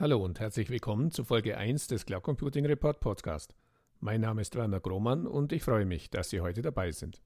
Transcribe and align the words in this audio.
Hallo 0.00 0.24
und 0.24 0.40
herzlich 0.40 0.70
willkommen 0.70 1.10
zu 1.10 1.24
Folge 1.24 1.58
1 1.58 1.88
des 1.88 2.06
Cloud 2.06 2.22
Computing 2.22 2.64
Report 2.64 3.00
Podcast. 3.00 3.54
Mein 3.98 4.22
Name 4.22 4.40
ist 4.40 4.56
Werner 4.56 4.80
Grohmann 4.80 5.26
und 5.26 5.52
ich 5.52 5.62
freue 5.62 5.84
mich, 5.84 6.08
dass 6.08 6.30
Sie 6.30 6.40
heute 6.40 6.62
dabei 6.62 6.90
sind. 6.90 7.20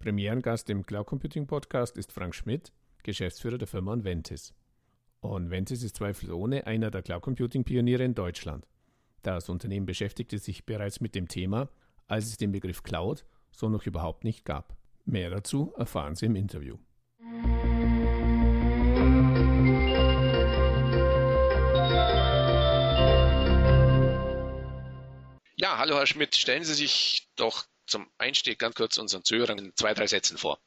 Premierengast 0.00 0.68
im 0.70 0.84
Cloud 0.84 1.06
Computing 1.06 1.46
Podcast 1.46 1.96
ist 1.96 2.10
Frank 2.10 2.34
Schmidt, 2.34 2.72
Geschäftsführer 3.04 3.58
der 3.58 3.68
Firma 3.68 3.92
Onventis. 3.92 4.54
Onventis 5.20 5.84
ist 5.84 5.94
zweifelsohne 5.94 6.66
einer 6.66 6.90
der 6.90 7.02
Cloud 7.02 7.22
Computing 7.22 7.62
Pioniere 7.62 8.02
in 8.02 8.16
Deutschland. 8.16 8.66
Das 9.22 9.48
Unternehmen 9.48 9.86
beschäftigte 9.86 10.38
sich 10.38 10.66
bereits 10.66 11.00
mit 11.00 11.14
dem 11.14 11.28
Thema, 11.28 11.68
als 12.08 12.26
es 12.26 12.36
den 12.36 12.50
Begriff 12.50 12.82
Cloud 12.82 13.24
so 13.52 13.68
noch 13.68 13.86
überhaupt 13.86 14.24
nicht 14.24 14.44
gab. 14.44 14.76
Mehr 15.04 15.30
dazu 15.30 15.72
erfahren 15.76 16.16
Sie 16.16 16.26
im 16.26 16.34
Interview. 16.34 16.76
Ja, 25.56 25.78
hallo 25.78 25.96
Herr 25.96 26.06
Schmidt, 26.06 26.34
stellen 26.34 26.64
Sie 26.64 26.74
sich 26.74 27.28
doch 27.36 27.64
zum 27.86 28.10
Einstieg 28.18 28.58
ganz 28.58 28.74
kurz 28.74 28.98
unseren 28.98 29.22
Zuhörern 29.22 29.58
in 29.58 29.72
zwei, 29.76 29.94
drei 29.94 30.08
Sätzen 30.08 30.36
vor. 30.36 30.58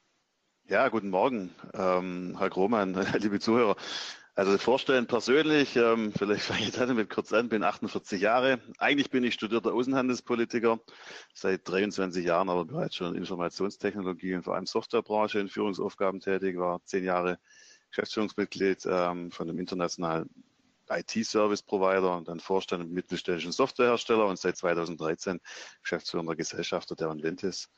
Ja, 0.64 0.88
guten 0.88 1.10
Morgen, 1.10 1.54
ähm, 1.74 2.38
Herr 2.40 2.50
Grohmann, 2.50 2.94
liebe 3.20 3.42
Zuhörer. 3.42 3.76
Also 4.34 4.58
vorstellen 4.58 5.06
persönlich, 5.06 5.76
ähm, 5.76 6.14
vielleicht 6.18 6.44
fange 6.46 6.62
ich 6.62 6.72
damit 6.72 7.10
kurz 7.10 7.34
an, 7.34 7.50
bin 7.50 7.64
48 7.64 8.22
Jahre. 8.22 8.62
Eigentlich 8.78 9.10
bin 9.10 9.26
ich 9.26 9.34
studierter 9.34 9.74
Außenhandelspolitiker, 9.74 10.80
seit 11.34 11.68
23 11.68 12.26
Jahren 12.26 12.50
aber 12.50 12.64
bereits 12.64 12.96
schon 12.96 13.14
in 13.14 13.16
Informationstechnologie 13.16 14.36
und 14.36 14.44
vor 14.44 14.56
allem 14.56 14.68
Softwarebranche 14.68 15.40
in 15.40 15.50
Führungsaufgaben 15.50 16.22
tätig, 16.22 16.58
war 16.58 16.82
zehn 16.86 17.04
Jahre 17.04 17.40
Geschäftsführungsmitglied 17.90 18.86
ähm, 18.90 19.32
von 19.32 19.50
einem 19.50 19.60
internationalen 19.60 20.30
IT-Service-Provider 20.90 22.16
und 22.16 22.28
dann 22.28 22.40
Vorstand 22.40 22.84
im 22.84 22.94
mittelständischen 22.94 23.52
Softwarehersteller 23.52 24.26
und 24.26 24.40
seit 24.40 24.58
2013 24.58 25.40
geschäftsführender 25.82 26.36
Gesellschafter 26.36 26.96
der 26.96 27.10
Onventis. 27.10 27.70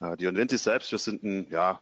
Äh, 0.00 0.16
die 0.16 0.26
Onventis 0.26 0.64
selbst, 0.64 0.92
wir 0.92 0.98
sind 0.98 1.22
ein, 1.22 1.48
ja, 1.50 1.80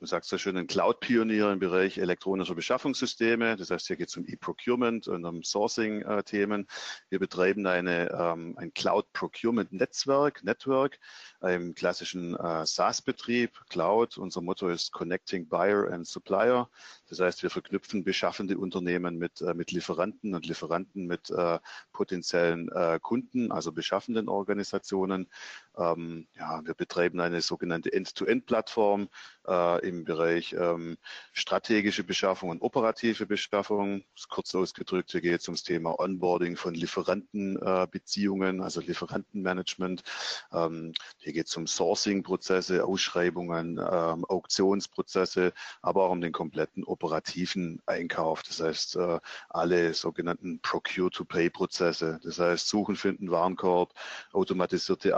du 0.00 0.06
sagst 0.06 0.32
ja 0.32 0.38
schön, 0.38 0.56
ein 0.56 0.66
Cloud-Pionier 0.66 1.52
im 1.52 1.58
Bereich 1.58 1.98
elektronischer 1.98 2.54
Beschaffungssysteme. 2.54 3.56
Das 3.56 3.70
heißt, 3.70 3.86
hier 3.86 3.96
geht 3.96 4.08
es 4.08 4.16
um 4.16 4.24
E-Procurement 4.26 5.06
und 5.08 5.24
um 5.26 5.42
Sourcing-Themen. 5.42 6.66
Wir 7.10 7.18
betreiben 7.18 7.66
eine, 7.66 8.10
ähm, 8.10 8.54
ein 8.56 8.72
Cloud-Procurement-Netzwerk, 8.72 10.42
Network, 10.42 10.98
im 11.42 11.74
klassischen 11.74 12.34
äh, 12.34 12.64
SaaS-Betrieb, 12.64 13.52
Cloud. 13.68 14.16
Unser 14.16 14.40
Motto 14.40 14.68
ist 14.68 14.92
Connecting 14.92 15.48
Buyer 15.48 15.92
and 15.92 16.06
Supplier. 16.06 16.70
Das 17.08 17.20
heißt, 17.20 17.42
wir 17.42 17.50
verknüpfen 17.50 18.02
beschaffende 18.02 18.56
Unternehmen 18.56 19.18
mit, 19.18 19.42
äh, 19.42 19.52
mit 19.52 19.70
Lieferanten 19.70 20.34
und 20.34 20.46
Lieferanten 20.46 21.06
mit 21.06 21.28
äh, 21.30 21.58
potenziellen 21.92 22.70
äh, 22.72 22.98
Kunden, 23.02 23.52
also 23.52 23.72
beschaffenden 23.72 24.28
Organisationen. 24.28 25.28
Ähm, 25.76 26.26
ja, 26.36 26.60
wir 26.64 26.74
betreiben 26.74 27.20
eine 27.20 27.40
sogenannte 27.40 27.92
End-to-End-Plattform 27.92 29.08
äh, 29.46 29.88
im 29.88 30.04
Bereich 30.04 30.52
ähm, 30.52 30.98
strategische 31.32 32.04
Beschaffung 32.04 32.50
und 32.50 32.62
operative 32.62 33.26
Beschaffung. 33.26 34.04
Kurz 34.28 34.54
ausgedrückt, 34.54 35.12
hier 35.12 35.20
geht 35.20 35.40
es 35.40 35.48
ums 35.48 35.62
Thema 35.62 35.98
Onboarding 35.98 36.56
von 36.56 36.74
Lieferantenbeziehungen, 36.74 38.60
also 38.60 38.80
Lieferantenmanagement. 38.80 40.02
Ähm, 40.52 40.92
hier 41.18 41.32
geht 41.32 41.46
es 41.46 41.56
um 41.56 41.66
Sourcing-Prozesse, 41.66 42.84
Ausschreibungen, 42.84 43.78
ähm, 43.78 44.24
Auktionsprozesse, 44.24 45.52
aber 45.82 46.04
auch 46.04 46.10
um 46.10 46.20
den 46.20 46.32
kompletten 46.32 46.84
operativen 46.84 47.80
Einkauf. 47.86 48.42
Das 48.42 48.60
heißt, 48.60 48.96
äh, 48.96 49.20
alle 49.48 49.94
sogenannten 49.94 50.60
Procure-to-Pay-Prozesse. 50.60 52.20
Das 52.22 52.38
heißt, 52.38 52.68
Suchen, 52.68 52.96
Finden, 52.96 53.30
Warenkorb, 53.30 53.94
automatisierte 54.32 55.16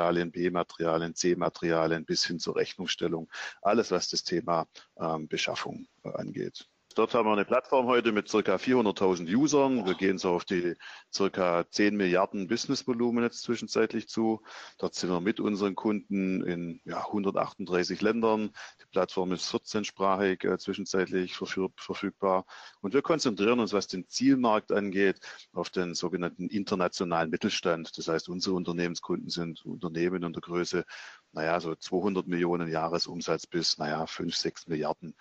A-Materialien, 0.00 0.32
B-Materialien, 0.32 1.14
C-Materialien 1.14 2.04
bis 2.04 2.24
hin 2.24 2.38
zur 2.38 2.56
Rechnungsstellung. 2.56 3.30
Alles, 3.60 3.90
was 3.90 4.08
das 4.08 4.24
Thema 4.24 4.66
ähm, 4.98 5.28
Beschaffung 5.28 5.86
äh, 6.04 6.10
angeht. 6.10 6.69
Dort 6.96 7.14
haben 7.14 7.28
wir 7.28 7.32
eine 7.32 7.44
Plattform 7.44 7.86
heute 7.86 8.10
mit 8.10 8.28
circa 8.28 8.56
400.000 8.56 9.32
Usern. 9.32 9.86
Wir 9.86 9.94
gehen 9.94 10.18
so 10.18 10.30
auf 10.30 10.44
die 10.44 10.74
circa 11.14 11.64
10 11.70 11.96
Milliarden 11.96 12.48
Businessvolumen 12.48 13.22
jetzt 13.22 13.42
zwischenzeitlich 13.42 14.08
zu. 14.08 14.42
Dort 14.76 14.96
sind 14.96 15.08
wir 15.08 15.20
mit 15.20 15.38
unseren 15.38 15.76
Kunden 15.76 16.42
in 16.42 16.80
ja, 16.84 16.98
138 17.06 18.00
Ländern. 18.00 18.50
Die 18.82 18.86
Plattform 18.90 19.30
ist 19.30 19.54
14-sprachig 19.54 20.42
äh, 20.44 20.58
zwischenzeitlich 20.58 21.36
verfügbar. 21.36 22.44
Und 22.80 22.92
wir 22.92 23.02
konzentrieren 23.02 23.60
uns, 23.60 23.72
was 23.72 23.86
den 23.86 24.08
Zielmarkt 24.08 24.72
angeht, 24.72 25.20
auf 25.52 25.70
den 25.70 25.94
sogenannten 25.94 26.48
internationalen 26.48 27.30
Mittelstand. 27.30 27.96
Das 27.98 28.08
heißt, 28.08 28.28
unsere 28.28 28.56
Unternehmenskunden 28.56 29.28
sind 29.28 29.64
Unternehmen 29.64 30.24
in 30.24 30.32
der 30.32 30.42
Größe 30.42 30.84
naja, 31.32 31.60
so 31.60 31.74
200 31.74 32.26
Millionen 32.26 32.70
Jahresumsatz 32.70 33.46
bis, 33.46 33.78
naja, 33.78 34.06
5, 34.06 34.34
6 34.34 34.66
Milliarden. 34.66 35.14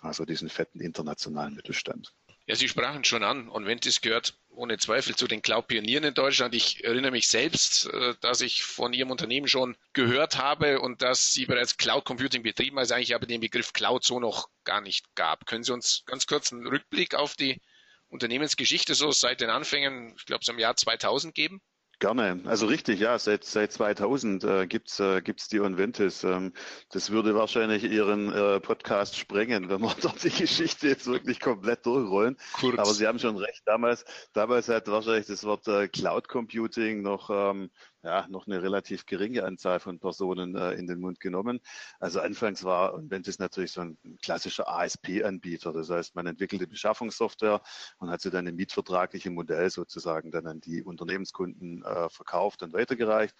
Also 0.00 0.24
diesen 0.24 0.48
fetten 0.48 0.80
internationalen 0.80 1.54
Mittelstand. 1.54 2.12
Ja, 2.48 2.54
Sie 2.54 2.68
sprachen 2.68 3.02
schon 3.02 3.24
an 3.24 3.48
und 3.48 3.66
Ventis 3.66 4.00
gehört 4.00 4.38
ohne 4.50 4.78
Zweifel 4.78 5.16
zu 5.16 5.26
den 5.26 5.42
Cloud-Pionieren 5.42 6.04
in 6.04 6.14
Deutschland. 6.14 6.54
Ich 6.54 6.84
erinnere 6.84 7.10
mich 7.10 7.26
selbst, 7.26 7.86
äh, 7.86 8.14
dass 8.20 8.40
ich 8.40 8.62
von 8.62 8.92
Ihrem 8.92 9.10
Unternehmen 9.10 9.48
schon 9.48 9.76
gehört 9.92 10.38
habe 10.38 10.80
und 10.80 11.02
dass 11.02 11.32
Sie 11.32 11.46
bereits 11.46 11.76
Cloud 11.76 12.04
Computing 12.04 12.44
betrieben, 12.44 12.78
also 12.78 12.94
eigentlich 12.94 13.16
aber 13.16 13.26
den 13.26 13.40
Begriff 13.40 13.72
Cloud 13.72 14.04
so 14.04 14.20
noch 14.20 14.48
gar 14.62 14.80
nicht 14.80 15.12
gab. 15.16 15.46
Können 15.46 15.64
Sie 15.64 15.72
uns 15.72 16.04
ganz 16.06 16.28
kurz 16.28 16.52
einen 16.52 16.68
Rückblick 16.68 17.16
auf 17.16 17.34
die 17.34 17.60
Unternehmensgeschichte 18.08 18.94
so 18.94 19.10
seit 19.10 19.40
den 19.40 19.50
Anfängen, 19.50 20.14
ich 20.16 20.24
glaube, 20.24 20.44
so 20.44 20.52
im 20.52 20.60
Jahr 20.60 20.76
2000 20.76 21.34
geben? 21.34 21.60
Gerne. 21.98 22.42
Also 22.44 22.66
richtig, 22.66 23.00
ja, 23.00 23.18
seit, 23.18 23.44
seit 23.44 23.72
2000 23.72 24.44
äh, 24.44 24.66
gibt's 24.66 25.00
äh, 25.00 25.22
gibt's 25.22 25.48
die 25.48 25.60
Onventis. 25.60 26.24
Ähm, 26.24 26.52
das 26.90 27.10
würde 27.10 27.34
wahrscheinlich 27.34 27.84
Ihren 27.84 28.30
äh, 28.30 28.60
Podcast 28.60 29.16
sprengen, 29.16 29.70
wenn 29.70 29.80
wir 29.80 29.94
dort 30.02 30.22
die 30.22 30.28
Geschichte 30.28 30.88
jetzt 30.88 31.06
wirklich 31.06 31.40
komplett 31.40 31.86
durchrollen. 31.86 32.36
Kurz. 32.60 32.78
Aber 32.78 32.92
Sie 32.92 33.06
haben 33.06 33.18
schon 33.18 33.38
recht, 33.38 33.62
damals, 33.64 34.04
damals 34.34 34.68
hat 34.68 34.88
wahrscheinlich 34.88 35.26
das 35.26 35.44
Wort 35.44 35.66
äh, 35.68 35.88
Cloud 35.88 36.28
Computing 36.28 37.00
noch 37.00 37.30
ähm, 37.30 37.70
ja, 38.06 38.26
noch 38.28 38.46
eine 38.46 38.62
relativ 38.62 39.04
geringe 39.04 39.42
Anzahl 39.42 39.80
von 39.80 39.98
Personen 39.98 40.54
äh, 40.54 40.74
in 40.74 40.86
den 40.86 41.00
Mund 41.00 41.18
genommen. 41.18 41.58
Also 41.98 42.20
anfangs 42.20 42.62
war 42.62 42.94
und 42.94 43.10
wenn 43.10 43.24
das 43.24 43.40
natürlich 43.40 43.72
so 43.72 43.80
ein 43.80 43.98
klassischer 44.22 44.68
ASP-Anbieter. 44.68 45.72
Das 45.72 45.90
heißt, 45.90 46.14
man 46.14 46.26
entwickelte 46.26 46.68
Beschaffungssoftware 46.68 47.60
und 47.98 48.10
hat 48.10 48.20
sie 48.20 48.30
dann 48.30 48.46
im 48.46 48.54
mietvertraglichen 48.54 49.34
Modell 49.34 49.70
sozusagen 49.70 50.30
dann 50.30 50.46
an 50.46 50.60
die 50.60 50.84
Unternehmenskunden 50.84 51.82
äh, 51.82 52.08
verkauft 52.08 52.62
und 52.62 52.72
weitergereicht. 52.72 53.34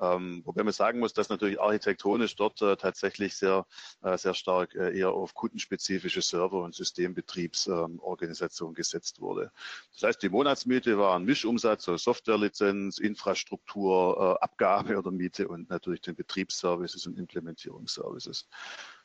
Ähm, 0.00 0.42
wobei 0.44 0.62
man 0.62 0.72
sagen 0.72 0.98
muss, 0.98 1.12
dass 1.12 1.28
natürlich 1.28 1.60
architektonisch 1.60 2.36
dort 2.36 2.60
äh, 2.62 2.76
tatsächlich 2.76 3.36
sehr, 3.36 3.66
äh, 4.02 4.16
sehr 4.16 4.34
stark 4.34 4.74
äh, 4.74 4.96
eher 4.98 5.10
auf 5.10 5.34
kundenspezifische 5.34 6.22
Server- 6.22 6.62
und 6.62 6.74
Systembetriebsorganisation 6.74 8.70
ähm, 8.70 8.74
gesetzt 8.74 9.20
wurde. 9.20 9.52
Das 9.94 10.02
heißt, 10.02 10.22
die 10.22 10.28
Monatsmiete 10.28 10.98
war 10.98 11.16
ein 11.16 11.24
Mischumsatz, 11.24 11.84
so 11.84 11.96
Softwarelizenz, 11.96 12.98
Infrastruktur, 12.98 14.38
äh, 14.40 14.44
Abgabe 14.44 14.98
oder 14.98 15.10
Miete 15.10 15.48
und 15.48 15.70
natürlich 15.70 16.00
den 16.00 16.16
Betriebsservices 16.16 17.06
und 17.06 17.18
Implementierungsservices. 17.18 18.48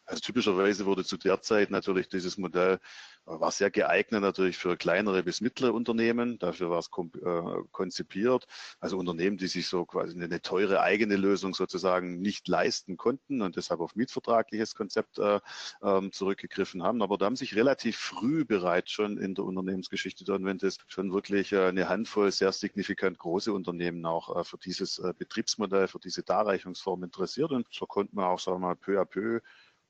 Also 0.08 0.22
typischerweise 0.22 0.86
wurde 0.86 1.04
zu 1.04 1.18
der 1.18 1.42
Zeit 1.42 1.70
natürlich 1.70 2.08
dieses 2.08 2.38
Modell 2.38 2.80
äh, 3.26 3.40
war 3.40 3.52
sehr 3.52 3.70
geeignet 3.70 4.22
natürlich 4.22 4.58
für 4.58 4.78
kleinere 4.78 5.22
bis 5.22 5.42
mittlere 5.42 5.74
Unternehmen. 5.74 6.40
Dafür 6.40 6.70
war 6.70 6.80
es 6.80 6.88
äh, 6.88 7.64
konzipiert. 7.72 8.48
Also 8.80 8.98
Unternehmen, 8.98 9.38
die 9.38 9.48
sich 9.48 9.68
so 9.68 9.86
quasi 9.86 10.18
eine 10.18 10.42
teure 10.42 10.80
eigene 10.80 11.18
Lösung 11.18 11.54
sozusagen 11.54 12.22
nicht 12.22 12.48
leisten 12.48 12.96
konnten 12.96 13.42
und 13.42 13.58
deshalb 13.58 13.82
auf 13.82 13.96
mietvertragliches 13.96 14.76
Konzept 14.76 15.20
äh, 15.20 15.42
ähm, 15.84 16.14
zurückgegriffen 16.14 16.84
haben. 16.84 17.02
Aber 17.02 17.18
da 17.18 17.26
haben 17.26 17.36
sich 17.36 17.56
relativ 17.56 17.98
früh 17.98 18.46
bereits 18.46 18.92
schon 18.92 19.18
in 19.18 19.36
der 19.36 19.44
Unternehmensgeschichte 19.44 20.24
der 20.24 20.36
Adventist 20.36 20.86
schon 20.88 21.12
wirklich 21.12 21.54
eine 21.54 21.90
Handvoll 21.90 22.32
sehr 22.32 22.54
signifikant 22.54 23.18
große 23.20 23.52
Unternehmen 23.52 24.06
auch 24.06 24.46
für 24.46 24.58
dieses 24.58 25.02
Betriebsmodell, 25.18 25.88
für 25.88 26.00
diese 26.00 26.24
Darreichungsform 26.24 27.04
interessiert. 27.04 27.52
Und 27.52 27.68
so 27.72 27.86
konnten 27.86 28.16
wir 28.16 28.28
auch, 28.28 28.40
sagen 28.40 28.62
wir 28.62 28.68
mal, 28.68 28.76
peu 28.76 29.02
à 29.02 29.06
peu 29.06 29.42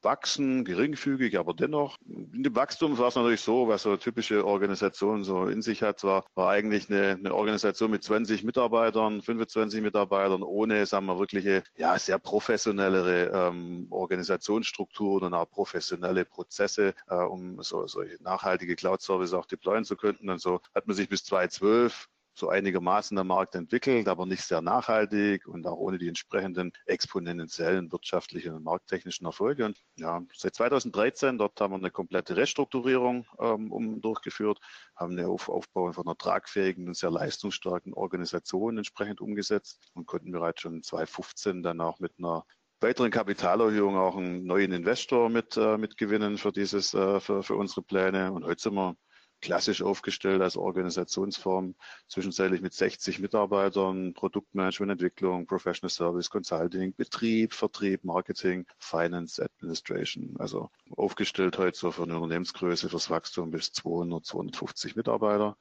wachsen, 0.02 0.66
geringfügig, 0.66 1.38
aber 1.38 1.54
dennoch. 1.54 1.98
In 2.08 2.44
dem 2.44 2.56
Wachstum 2.56 2.98
war 2.98 3.08
es 3.08 3.16
natürlich 3.16 3.42
so, 3.42 3.68
was 3.68 3.84
so 3.84 3.90
eine 3.90 4.00
typische 4.00 4.46
Organisation 4.46 5.24
so 5.24 5.48
in 5.48 5.62
sich 5.62 5.84
hat, 5.84 6.04
war, 6.04 6.26
war 6.36 6.50
eigentlich 6.50 6.90
eine, 6.90 7.12
eine 7.12 7.34
Organisation 7.34 7.92
mit 7.92 8.04
20 8.04 8.44
Mitarbeitern, 8.44 9.22
25 9.22 9.82
Mitarbeitern, 9.82 10.44
ohne, 10.44 10.86
sagen 10.86 11.06
wir, 11.06 11.20
wirkliche, 11.20 11.64
ja, 11.78 11.98
sehr 11.98 12.20
professionellere 12.20 13.32
ähm, 13.34 13.88
Organisationsstrukturen 13.90 15.28
und 15.28 15.34
auch 15.34 15.50
professionelle 15.50 16.26
Prozesse, 16.26 16.94
äh, 17.08 17.16
um 17.16 17.62
so, 17.62 17.88
solche 17.88 18.22
nachhaltige 18.22 18.76
Cloud-Services 18.76 19.34
auch 19.34 19.46
deployen 19.46 19.86
zu 19.86 19.96
können. 19.96 20.30
Und 20.30 20.42
so 20.42 20.62
hat 20.74 20.88
man 20.88 20.96
sich 20.96 21.10
bis 21.10 21.24
2012 21.26 22.08
so 22.38 22.50
einigermaßen 22.50 23.16
der 23.16 23.24
Markt 23.24 23.56
entwickelt, 23.56 24.08
aber 24.08 24.26
nicht 24.26 24.44
sehr 24.44 24.62
nachhaltig 24.62 25.48
und 25.48 25.66
auch 25.66 25.78
ohne 25.78 25.98
die 25.98 26.08
entsprechenden 26.08 26.72
exponentiellen 26.86 27.92
wirtschaftlichen 27.92 28.54
und 28.54 28.64
markttechnischen 28.64 29.26
Erfolge. 29.26 29.66
Und 29.66 29.78
ja, 29.96 30.22
seit 30.36 30.56
2013, 30.56 31.38
dort 31.38 31.60
haben 31.60 31.74
wir 31.74 31.78
eine 31.78 31.92
komplette 31.92 32.38
Restrukturierung 32.38 33.26
ähm, 33.40 34.00
durchgeführt, 34.02 34.60
haben 34.96 35.20
Auf 35.20 35.50
Aufbau 35.50 35.92
von 35.92 36.08
einer 36.08 36.18
tragfähigen 36.18 36.88
und 36.88 36.96
sehr 36.96 37.12
leistungsstarken 37.12 37.94
Organisation 37.94 38.78
entsprechend 38.78 39.20
umgesetzt 39.22 39.90
und 39.94 40.06
konnten 40.06 40.32
bereits 40.32 40.62
schon 40.62 40.84
2015 40.84 41.64
dann 41.64 41.82
auch 41.82 42.00
mit 42.00 42.14
einer 42.18 42.46
weiteren 42.80 43.10
Kapitalerhöhung 43.10 43.98
auch 43.98 44.16
einen 44.16 44.46
neuen 44.46 44.72
Investor 44.72 45.30
mit, 45.30 45.58
äh, 45.58 45.78
mitgewinnen 45.78 46.38
für 46.38 46.52
dieses, 46.52 46.94
äh, 46.94 47.20
für, 47.20 47.42
für 47.42 47.56
unsere 47.56 47.82
Pläne. 47.82 48.32
Und 48.32 48.46
heute 48.46 48.62
sind 48.62 48.76
wir 48.76 48.96
klassisch 49.42 49.82
aufgestellt 49.82 50.42
als 50.42 50.58
Organisationsform, 50.58 51.76
zwischenzeitlich 52.08 52.62
mit 52.62 52.74
60 52.74 53.20
Mitarbeitern, 53.20 54.14
Produktmanagement, 54.14 54.92
Entwicklung, 54.92 55.46
Professional 55.46 55.90
Service, 55.90 56.30
Consulting, 56.30 56.96
Betrieb, 56.96 57.54
Vertrieb, 57.54 58.04
Marketing, 58.04 58.66
Finance, 58.80 59.44
Administration. 59.44 60.36
Also 60.40 60.70
aufgestellt 60.96 61.58
heute 61.58 61.78
so 61.78 61.92
für 61.92 62.04
eine 62.04 62.16
Unternehmensgröße 62.16 62.90
fürs 62.90 63.10
Wachstum 63.10 63.52
bis 63.52 63.72
200, 63.72 64.26
250 64.26 64.96
Mitarbeiter. 64.96 65.58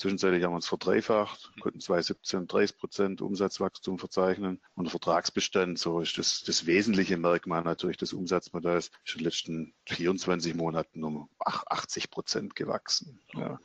Zwischenzeitlich 0.00 0.42
haben 0.44 0.52
wir 0.52 0.56
uns 0.56 0.66
verdreifacht, 0.66 1.52
konnten 1.60 1.78
2017 1.78 2.46
30 2.46 2.78
Prozent 2.78 3.20
Umsatzwachstum 3.20 3.98
verzeichnen. 3.98 4.58
Und 4.74 4.84
der 4.84 4.92
Vertragsbestand, 4.92 5.78
so 5.78 6.00
ist 6.00 6.16
das, 6.16 6.42
das 6.42 6.64
wesentliche 6.64 7.18
Merkmal 7.18 7.60
natürlich 7.60 7.98
des 7.98 8.14
Umsatzmodells, 8.14 8.90
ist 9.04 9.16
in 9.16 9.18
den 9.18 9.24
letzten 9.24 9.74
24 9.88 10.54
Monaten 10.54 11.04
um 11.04 11.28
80 11.40 12.10
Prozent 12.10 12.56
gewachsen. 12.56 13.20
Ja. 13.34 13.60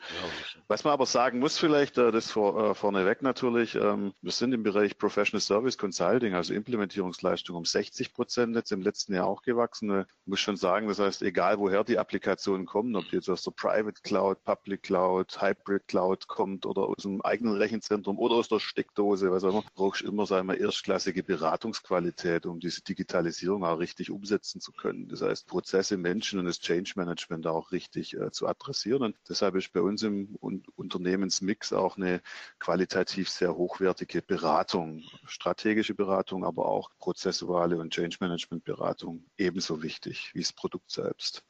Was 0.68 0.84
man 0.84 0.92
aber 0.92 1.06
sagen 1.06 1.40
muss 1.40 1.58
vielleicht, 1.58 1.98
äh, 1.98 2.12
das 2.12 2.32
vor, 2.32 2.72
äh, 2.72 2.76
vorneweg 2.76 3.22
natürlich, 3.22 3.76
ähm, 3.76 4.14
wir 4.22 4.34
sind 4.34 4.52
im 4.52 4.64
Bereich 4.64 4.98
Professional 4.98 5.40
Service 5.40 5.78
Consulting, 5.78 6.34
also 6.34 6.54
Implementierungsleistung 6.54 7.56
um 7.56 7.64
60 7.64 8.14
Prozent 8.14 8.58
jetzt 8.58 8.74
im 8.74 8.82
letzten 8.82 9.14
Jahr 9.14 9.28
auch 9.28 9.42
gewachsen. 9.42 10.02
Ich 10.02 10.28
muss 10.28 10.42
schon 10.42 10.58
sagen, 10.58 10.90
das 10.90 11.00
heißt, 11.00 11.22
egal 11.22 11.60
woher 11.60 11.86
die 11.86 11.98
Applikationen 11.98 12.66
kommen, 12.66 12.94
ob 12.98 13.06
die 13.06 13.16
jetzt 13.16 13.30
aus 13.30 13.44
der 13.44 13.52
Private 13.52 14.02
Cloud, 14.02 14.44
Public 14.44 14.84
Cloud, 14.84 15.42
Hybrid 15.42 15.88
Cloud, 15.88 16.25
kommt 16.28 16.66
oder 16.66 16.84
aus 16.84 17.04
dem 17.04 17.22
eigenen 17.22 17.56
Rechenzentrum 17.56 18.20
oder 18.20 18.36
aus 18.36 18.48
der 18.48 18.60
Steckdose, 18.60 19.32
was 19.32 19.44
auch 19.44 19.50
immer, 19.50 19.64
brauchst 19.76 20.02
du 20.02 20.08
immer 20.08 20.26
sagen 20.26 20.48
wir, 20.48 20.58
erstklassige 20.58 21.24
Beratungsqualität, 21.24 22.46
um 22.46 22.60
diese 22.60 22.82
Digitalisierung 22.82 23.64
auch 23.64 23.80
richtig 23.80 24.12
umsetzen 24.12 24.62
zu 24.62 24.72
können. 24.72 25.08
Das 25.08 25.22
heißt, 25.22 25.48
Prozesse, 25.48 25.98
Menschen 25.98 26.40
und 26.40 26.46
das 26.46 26.60
Change 26.60 26.94
Management 26.96 27.48
auch 27.48 27.72
richtig 27.72 28.16
äh, 28.16 28.32
zu 28.32 28.48
adressieren. 28.48 29.04
Und 29.04 29.16
deshalb 29.28 29.56
ist 29.56 29.74
bei 29.74 29.82
uns 29.82 30.04
im 30.04 30.36
Unternehmensmix 30.76 31.74
auch 31.74 31.98
eine 31.98 32.22
qualitativ 32.60 33.30
sehr 33.30 33.56
hochwertige 33.56 34.22
Beratung, 34.22 35.04
strategische 35.26 35.96
Beratung, 35.96 36.46
aber 36.46 36.66
auch 36.66 36.90
prozessuale 37.00 37.78
und 37.78 37.94
Change 37.94 38.18
Management 38.20 38.64
Beratung 38.64 39.26
ebenso 39.38 39.82
wichtig 39.84 40.32
wie 40.34 40.42
das 40.42 40.54
Produkt 40.54 40.92
selbst. 40.92 41.44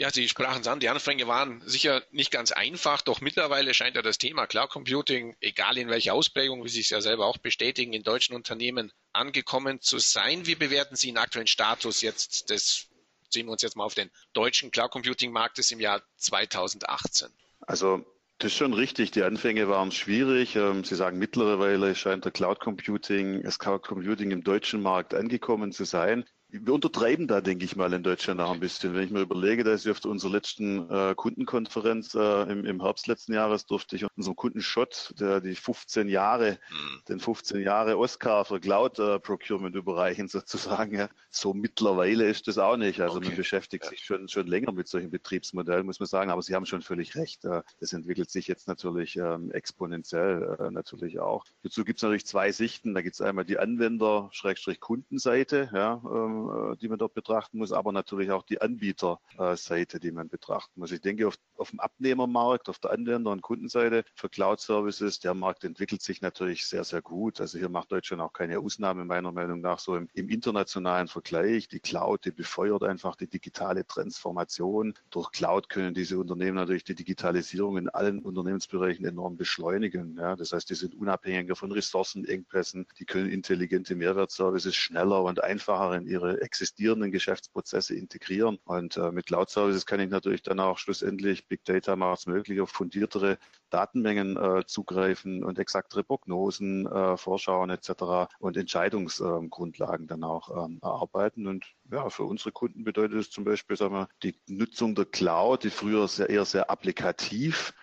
Ja, 0.00 0.10
Sie 0.10 0.26
sprachen 0.30 0.62
es 0.62 0.66
an, 0.66 0.80
die 0.80 0.88
Anfänge 0.88 1.26
waren 1.28 1.60
sicher 1.66 2.02
nicht 2.10 2.30
ganz 2.30 2.52
einfach, 2.52 3.02
doch 3.02 3.20
mittlerweile 3.20 3.74
scheint 3.74 3.96
ja 3.96 4.00
das 4.00 4.16
Thema 4.16 4.46
Cloud 4.46 4.70
Computing, 4.70 5.36
egal 5.42 5.76
in 5.76 5.90
welcher 5.90 6.14
Ausprägung, 6.14 6.64
wie 6.64 6.70
Sie 6.70 6.80
es 6.80 6.88
ja 6.88 7.02
selber 7.02 7.26
auch 7.26 7.36
bestätigen, 7.36 7.92
in 7.92 8.02
deutschen 8.02 8.34
Unternehmen 8.34 8.92
angekommen 9.12 9.82
zu 9.82 9.98
sein. 9.98 10.46
Wie 10.46 10.54
bewerten 10.54 10.96
Sie 10.96 11.08
den 11.08 11.18
aktuellen 11.18 11.48
Status 11.48 12.00
jetzt 12.00 12.48
des, 12.48 12.88
sehen 13.28 13.44
wir 13.44 13.52
uns 13.52 13.60
jetzt 13.60 13.76
mal 13.76 13.84
auf 13.84 13.92
den 13.92 14.10
deutschen 14.32 14.70
Cloud 14.70 14.90
Computing 14.90 15.32
Marktes 15.32 15.70
im 15.70 15.80
Jahr 15.80 16.02
2018? 16.16 17.28
Also 17.60 18.02
das 18.38 18.52
ist 18.52 18.56
schon 18.56 18.72
richtig. 18.72 19.10
Die 19.10 19.22
Anfänge 19.22 19.68
waren 19.68 19.92
schwierig. 19.92 20.56
Ähm, 20.56 20.82
Sie 20.82 20.96
sagen, 20.96 21.18
mittlerweile 21.18 21.94
scheint 21.94 22.24
der 22.24 22.32
Cloud 22.32 22.60
Computing, 22.60 23.42
das 23.42 23.58
Cloud 23.58 23.82
Computing 23.82 24.30
im 24.30 24.44
deutschen 24.44 24.80
Markt 24.80 25.12
angekommen 25.12 25.72
zu 25.72 25.84
sein 25.84 26.24
wir 26.52 26.74
untertreiben 26.74 27.28
da, 27.28 27.40
denke 27.40 27.64
ich 27.64 27.76
mal, 27.76 27.92
in 27.92 28.02
Deutschland 28.02 28.40
auch 28.40 28.52
ein 28.52 28.60
bisschen. 28.60 28.94
Wenn 28.94 29.04
ich 29.04 29.10
mir 29.10 29.20
überlege, 29.20 29.62
dass 29.62 29.84
ich 29.84 29.90
auf 29.90 30.04
unserer 30.04 30.32
letzten 30.32 30.90
äh, 30.90 31.14
Kundenkonferenz 31.14 32.14
äh, 32.14 32.42
im, 32.50 32.64
im, 32.64 32.82
Herbst 32.82 33.06
letzten 33.06 33.34
Jahres 33.34 33.66
durfte 33.66 33.96
ich 33.96 34.06
unserem 34.16 34.36
Kunden 34.36 34.60
Schott, 34.60 35.14
der 35.18 35.40
die 35.40 35.54
15 35.54 36.08
Jahre, 36.08 36.58
mhm. 36.70 37.02
den 37.08 37.20
15 37.20 37.62
Jahre 37.62 37.98
Oscar 37.98 38.44
für 38.44 38.58
Cloud 38.58 38.98
äh, 38.98 39.20
Procurement 39.20 39.76
überreichen 39.76 40.28
sozusagen. 40.28 40.96
Ja. 40.96 41.08
So 41.30 41.54
mittlerweile 41.54 42.28
ist 42.28 42.48
das 42.48 42.58
auch 42.58 42.76
nicht. 42.76 43.00
Also 43.00 43.18
okay. 43.18 43.28
man 43.28 43.36
beschäftigt 43.36 43.84
ja. 43.84 43.90
sich 43.90 44.04
schon, 44.04 44.28
schon 44.28 44.46
länger 44.46 44.72
mit 44.72 44.88
solchen 44.88 45.10
Betriebsmodellen, 45.10 45.86
muss 45.86 46.00
man 46.00 46.08
sagen. 46.08 46.30
Aber 46.30 46.42
Sie 46.42 46.54
haben 46.54 46.66
schon 46.66 46.82
völlig 46.82 47.14
recht. 47.14 47.44
Äh, 47.44 47.62
das 47.78 47.92
entwickelt 47.92 48.30
sich 48.30 48.48
jetzt 48.48 48.66
natürlich 48.66 49.16
ähm, 49.16 49.52
exponentiell 49.52 50.56
äh, 50.58 50.70
natürlich 50.70 51.20
auch. 51.20 51.44
Dazu 51.62 51.84
gibt 51.84 51.98
es 51.98 52.02
natürlich 52.02 52.26
zwei 52.26 52.50
Sichten. 52.50 52.94
Da 52.94 53.02
gibt 53.02 53.14
es 53.14 53.20
einmal 53.20 53.44
die 53.44 53.58
Anwender-Kundenseite, 53.58 55.70
ja, 55.72 56.02
ähm, 56.04 56.39
äh, 56.48 56.76
die 56.76 56.88
man 56.88 56.98
dort 56.98 57.14
betrachten 57.14 57.58
muss, 57.58 57.72
aber 57.72 57.92
natürlich 57.92 58.30
auch 58.30 58.42
die 58.42 58.60
Anbieterseite, 58.60 60.00
die 60.00 60.12
man 60.12 60.28
betrachten 60.28 60.80
muss. 60.80 60.92
Ich 60.92 61.00
denke, 61.00 61.28
auf, 61.28 61.36
auf 61.56 61.70
dem 61.70 61.80
Abnehmermarkt, 61.80 62.68
auf 62.68 62.78
der 62.78 62.92
Anwender- 62.92 63.30
und 63.30 63.42
Kundenseite 63.42 64.04
für 64.14 64.28
Cloud-Services, 64.28 65.20
der 65.20 65.34
Markt 65.34 65.64
entwickelt 65.64 66.02
sich 66.02 66.20
natürlich 66.20 66.66
sehr, 66.66 66.84
sehr 66.84 67.02
gut. 67.02 67.40
Also 67.40 67.58
hier 67.58 67.68
macht 67.68 67.92
Deutschland 67.92 68.22
auch 68.22 68.32
keine 68.32 68.58
Ausnahme 68.58 69.04
meiner 69.04 69.32
Meinung 69.32 69.60
nach 69.60 69.78
so 69.78 69.96
im, 69.96 70.08
im 70.14 70.28
internationalen 70.28 71.08
Vergleich. 71.08 71.68
Die 71.68 71.80
Cloud, 71.80 72.24
die 72.24 72.30
befeuert 72.30 72.82
einfach 72.82 73.16
die 73.16 73.28
digitale 73.28 73.86
Transformation. 73.86 74.94
Durch 75.10 75.30
Cloud 75.32 75.68
können 75.68 75.94
diese 75.94 76.18
Unternehmen 76.18 76.56
natürlich 76.56 76.84
die 76.84 76.94
Digitalisierung 76.94 77.76
in 77.76 77.88
allen 77.88 78.20
Unternehmensbereichen 78.20 79.04
enorm 79.04 79.36
beschleunigen. 79.36 80.16
Ja, 80.18 80.36
das 80.36 80.52
heißt, 80.52 80.70
die 80.70 80.74
sind 80.74 80.94
unabhängiger 80.94 81.56
von 81.56 81.72
Ressourcenengpässen, 81.72 82.86
die 82.98 83.04
können 83.04 83.28
intelligente 83.28 83.94
Mehrwertservices 83.94 84.74
schneller 84.74 85.22
und 85.22 85.42
einfacher 85.42 85.96
in 85.96 86.06
ihre 86.06 86.29
existierenden 86.38 87.10
Geschäftsprozesse 87.10 87.94
integrieren. 87.94 88.58
Und 88.64 88.96
äh, 88.96 89.10
mit 89.12 89.26
Cloud 89.26 89.50
Services 89.50 89.86
kann 89.86 90.00
ich 90.00 90.10
natürlich 90.10 90.42
dann 90.42 90.60
auch 90.60 90.78
schlussendlich 90.78 91.48
Big 91.48 91.64
Data 91.64 91.96
macht 91.96 92.20
es 92.20 92.26
möglich, 92.26 92.60
auf 92.60 92.70
fundiertere 92.70 93.38
Datenmengen 93.70 94.36
äh, 94.36 94.64
zugreifen 94.66 95.44
und 95.44 95.58
exaktere 95.58 96.04
Prognosen, 96.04 96.86
äh, 96.86 97.16
Vorschauen 97.16 97.70
etc. 97.70 98.32
und 98.38 98.56
Entscheidungsgrundlagen 98.56 100.06
dann 100.06 100.24
auch 100.24 100.64
ähm, 100.64 100.78
erarbeiten. 100.82 101.46
Und 101.46 101.64
ja, 101.90 102.08
für 102.10 102.24
unsere 102.24 102.52
Kunden 102.52 102.84
bedeutet 102.84 103.18
es 103.18 103.30
zum 103.30 103.44
Beispiel, 103.44 103.76
sagen 103.76 103.94
wir, 103.94 104.08
die 104.22 104.34
Nutzung 104.46 104.94
der 104.94 105.06
Cloud, 105.06 105.64
die 105.64 105.70
früher 105.70 106.08
sehr, 106.08 106.28
eher 106.28 106.44
sehr 106.44 106.70
applikativ 106.70 107.74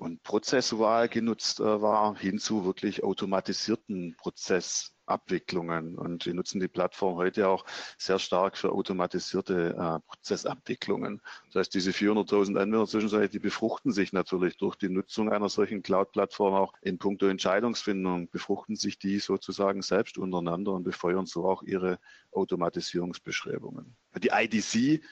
und 0.00 0.22
prozessual 0.22 1.08
genutzt 1.08 1.60
äh, 1.60 1.82
war, 1.82 2.16
hin 2.16 2.38
zu 2.38 2.64
wirklich 2.64 3.04
automatisierten 3.04 4.16
Prozess 4.16 4.94
Abwicklungen. 5.10 5.96
Und 5.96 6.26
wir 6.26 6.34
nutzen 6.34 6.60
die 6.60 6.68
Plattform 6.68 7.16
heute 7.16 7.48
auch 7.48 7.64
sehr 7.98 8.18
stark 8.18 8.56
für 8.56 8.72
automatisierte 8.72 9.76
äh, 9.78 10.00
Prozessabwicklungen. 10.06 11.20
Das 11.46 11.60
heißt, 11.60 11.74
diese 11.74 11.90
400.000 11.90 12.58
Anwender 12.58 12.86
zwischenzeitlich, 12.86 13.30
die 13.30 13.38
befruchten 13.38 13.92
sich 13.92 14.12
natürlich 14.12 14.56
durch 14.56 14.76
die 14.76 14.88
Nutzung 14.88 15.30
einer 15.30 15.48
solchen 15.48 15.82
Cloud-Plattform 15.82 16.54
auch 16.54 16.72
in 16.82 16.98
puncto 16.98 17.26
Entscheidungsfindung, 17.26 18.30
befruchten 18.30 18.76
sich 18.76 18.98
die 18.98 19.18
sozusagen 19.18 19.82
selbst 19.82 20.18
untereinander 20.18 20.72
und 20.72 20.84
befeuern 20.84 21.26
so 21.26 21.46
auch 21.46 21.62
ihre 21.62 21.98
Automatisierungsbeschreibungen. 22.32 23.96
Die 24.22 24.30
IDC 24.32 25.02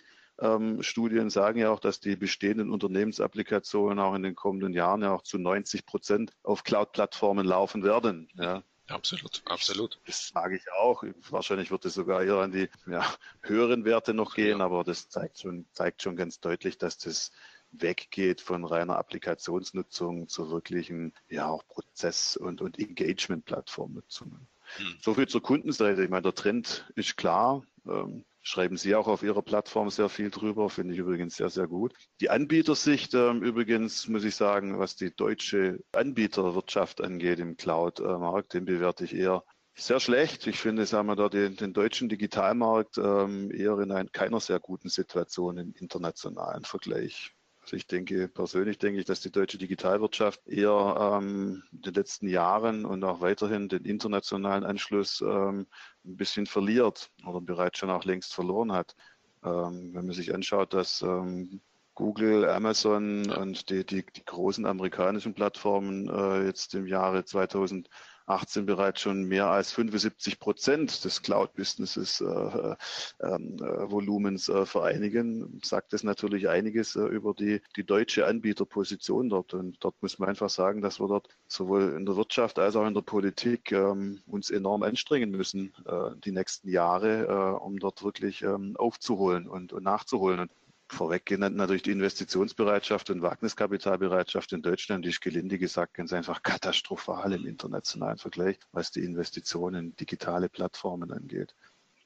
ähm, 0.41 0.83
Studien 0.83 1.31
sagen 1.31 1.59
ja 1.59 1.71
auch, 1.71 1.81
dass 1.81 2.01
die 2.01 2.17
bestehenden 2.17 2.71
Unternehmensapplikationen 2.71 3.99
auch 3.99 4.15
in 4.15 4.23
den 4.23 4.37
kommenden 4.37 4.73
Jahren 4.73 5.03
ja 5.03 5.13
auch 5.13 5.23
zu 5.23 5.39
90 5.39 5.85
Prozent 5.85 6.33
auf 6.43 6.63
Cloud-Plattformen 6.63 7.47
laufen 7.47 7.83
werden. 7.83 8.29
Ja. 8.35 8.63
Absolut, 8.89 9.43
absolut. 9.45 10.01
Das 10.07 10.29
sage 10.29 10.57
ich 10.57 10.73
auch. 10.73 11.05
Wahrscheinlich 11.31 11.71
wird 11.71 11.85
es 11.85 11.95
sogar 11.95 12.23
eher 12.23 12.37
an 12.37 12.53
die 12.53 12.69
ja, 12.87 13.05
höheren 13.43 13.85
Werte 13.85 14.15
noch 14.15 14.35
gehen, 14.35 14.59
ja. 14.59 14.65
aber 14.65 14.83
das 14.83 15.09
zeigt 15.09 15.41
schon, 15.41 15.67
zeigt 15.73 16.03
schon 16.03 16.17
ganz 16.17 16.41
deutlich, 16.41 16.79
dass 16.79 16.97
das 16.97 17.31
weggeht 17.71 18.41
von 18.41 18.65
reiner 18.65 18.97
Applikationsnutzung 18.97 20.29
zu 20.29 20.51
wirklichen 20.51 21.13
ja 21.29 21.49
auch 21.49 21.67
Prozess- 21.69 22.37
und, 22.37 22.63
und 22.63 22.79
Engagement-Plattformnutzungen. 22.79 24.49
Hm. 24.77 24.99
So 25.03 25.15
viel 25.15 25.29
zur 25.29 25.43
Kundenseite. 25.43 26.03
Ich 26.03 26.11
meine, 26.11 26.23
der 26.23 26.35
Trend 26.35 26.91
ist 26.95 27.17
klar. 27.17 27.63
Ähm, 27.87 28.25
schreiben 28.43 28.77
Sie 28.77 28.95
auch 28.95 29.09
auf 29.09 29.23
Ihrer 29.23 29.43
Plattform 29.43 29.91
sehr 29.91 30.09
viel 30.09 30.31
drüber, 30.31 30.71
finde 30.71 30.95
ich 30.95 31.01
übrigens 31.01 31.37
sehr, 31.37 31.51
sehr 31.51 31.67
gut. 31.67 31.95
Die 32.21 32.31
Anbietersicht 32.31 33.15
ähm, 33.15 33.43
übrigens, 33.43 34.09
muss 34.09 34.25
ich 34.25 34.35
sagen, 34.35 34.79
was 34.79 34.97
die 34.97 35.15
deutsche 35.15 35.81
Anbieterwirtschaft 35.93 37.01
angeht 37.01 37.39
im 37.41 37.57
Cloud-Markt, 37.57 38.55
den 38.55 38.65
bewerte 38.65 39.05
ich 39.05 39.15
eher 39.15 39.45
sehr 39.75 40.01
schlecht. 40.01 40.47
Ich 40.47 40.59
finde, 40.59 40.87
sagen 40.87 41.07
wir 41.07 41.17
da 41.17 41.29
den, 41.29 41.57
den 41.57 41.73
deutschen 41.73 42.09
Digitalmarkt 42.09 42.99
ähm, 42.99 43.51
eher 43.51 43.79
in 43.79 43.93
einer, 43.93 44.09
keiner 44.11 44.41
sehr 44.41 44.59
guten 44.61 44.89
Situation 44.89 45.57
im 45.57 45.73
internationalen 45.75 46.65
Vergleich. 46.65 47.35
Also 47.69 47.77
ich 47.77 47.87
denke, 47.87 48.29
persönlich 48.29 48.79
denke 48.79 48.99
ich, 48.99 49.05
dass 49.05 49.21
die 49.21 49.31
deutsche 49.31 49.59
Digitalwirtschaft 49.59 50.47
eher 50.49 51.19
ähm, 51.21 51.63
in 51.71 51.83
den 51.83 51.93
letzten 51.93 52.27
Jahren 52.27 52.87
und 52.87 53.05
auch 53.05 53.21
weiterhin 53.21 53.69
den 53.69 53.85
internationalen 53.85 54.65
Anschluss 54.65 55.21
ähm, 55.21 55.67
ein 56.03 56.17
bisschen 56.17 56.47
verliert 56.47 57.11
oder 57.27 57.43
bereits 57.43 57.79
schon 57.79 57.91
auch 57.91 58.05
längst 58.05 58.33
verloren 58.33 58.73
hat. 58.73 58.97
Ähm, 59.45 59.91
wenn 59.93 60.07
man 60.07 60.13
sich 60.13 60.35
anschaut, 60.35 60.73
dass 60.73 61.03
ähm, 61.03 61.61
Google, 61.95 62.49
Amazon 62.49 63.31
und 63.33 63.69
die, 63.69 63.85
die, 63.85 64.03
die 64.17 64.25
großen 64.25 64.65
amerikanischen 64.65 65.35
Plattformen 65.35 66.09
äh, 66.09 66.47
jetzt 66.47 66.75
im 66.75 66.87
Jahre 66.87 67.27
2000 67.27 67.91
18 68.29 68.67
bereits 68.67 69.01
schon 69.01 69.25
mehr 69.25 69.49
als 69.49 69.73
75 69.73 70.39
Prozent 70.39 71.05
des 71.05 71.23
Cloud-Businesses 71.23 72.21
äh, 72.21 72.25
äh, 72.25 72.77
ähm, 73.21 73.57
äh, 73.61 73.91
Volumens 73.91 74.49
äh, 74.49 74.67
vereinigen, 74.67 75.61
sagt 75.65 75.93
das 75.93 76.03
natürlich 76.03 76.49
einiges 76.49 76.97
äh, 76.97 77.01
über 77.01 77.35
die, 77.35 77.61
die 77.77 77.85
deutsche 77.85 78.27
Anbieterposition 78.27 79.29
dort. 79.29 79.55
Und 79.55 79.77
dort 79.81 79.95
muss 80.03 80.19
man 80.19 80.29
einfach 80.29 80.51
sagen, 80.51 80.83
dass 80.83 81.01
wir 81.01 81.09
dort 81.09 81.29
sowohl 81.47 81.95
in 81.97 82.07
der 82.07 82.17
Wirtschaft 82.17 82.59
als 82.59 82.77
auch 82.77 82.87
in 82.87 82.95
der 82.95 83.03
Politik 83.03 83.73
ähm, 83.73 84.21
uns 84.27 84.51
enorm 84.51 84.83
anstrengen 84.83 85.31
müssen, 85.31 85.73
äh, 85.87 86.11
die 86.25 86.33
nächsten 86.33 86.69
Jahre, 86.69 87.59
um 87.61 87.79
dort 87.79 88.03
wirklich 88.03 88.43
ähm, 88.43 88.77
aufzuholen 88.77 89.49
und, 89.49 89.73
und 89.73 89.83
nachzuholen. 89.83 90.41
Und 90.41 90.51
vorweg 90.93 91.27
genannt 91.27 91.57
natürlich 91.57 91.83
die 91.83 91.93
Investitionsbereitschaft 91.93 93.11
und 93.11 93.23
Wagniskapitalbereitschaft 93.23 94.53
in 94.53 94.63
Deutschland, 94.63 95.05
die 95.05 95.11
ist 95.11 95.21
gelinde 95.21 95.59
gesagt 95.59 95.95
ganz 95.95 96.13
einfach 96.13 96.43
katastrophal 96.43 97.33
im 97.33 97.47
internationalen 97.47 98.19
Vergleich, 98.19 98.59
was 98.73 98.91
die 98.91 99.05
Investitionen 99.05 99.87
in 99.87 99.97
digitale 99.97 100.49
Plattformen 100.49 101.13
angeht 101.13 101.55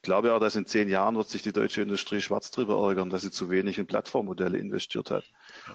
glaube 0.03 0.33
auch, 0.33 0.39
dass 0.39 0.55
in 0.55 0.67
zehn 0.67 0.89
Jahren 0.89 1.15
wird 1.15 1.29
sich 1.29 1.41
die 1.41 1.53
deutsche 1.53 1.81
Industrie 1.81 2.21
schwarz 2.21 2.51
drüber 2.51 2.87
ärgern, 2.87 3.09
dass 3.09 3.23
sie 3.23 3.31
zu 3.31 3.49
wenig 3.49 3.79
in 3.79 3.87
Plattformmodelle 3.87 4.59
investiert 4.59 5.09
hat. 5.09 5.23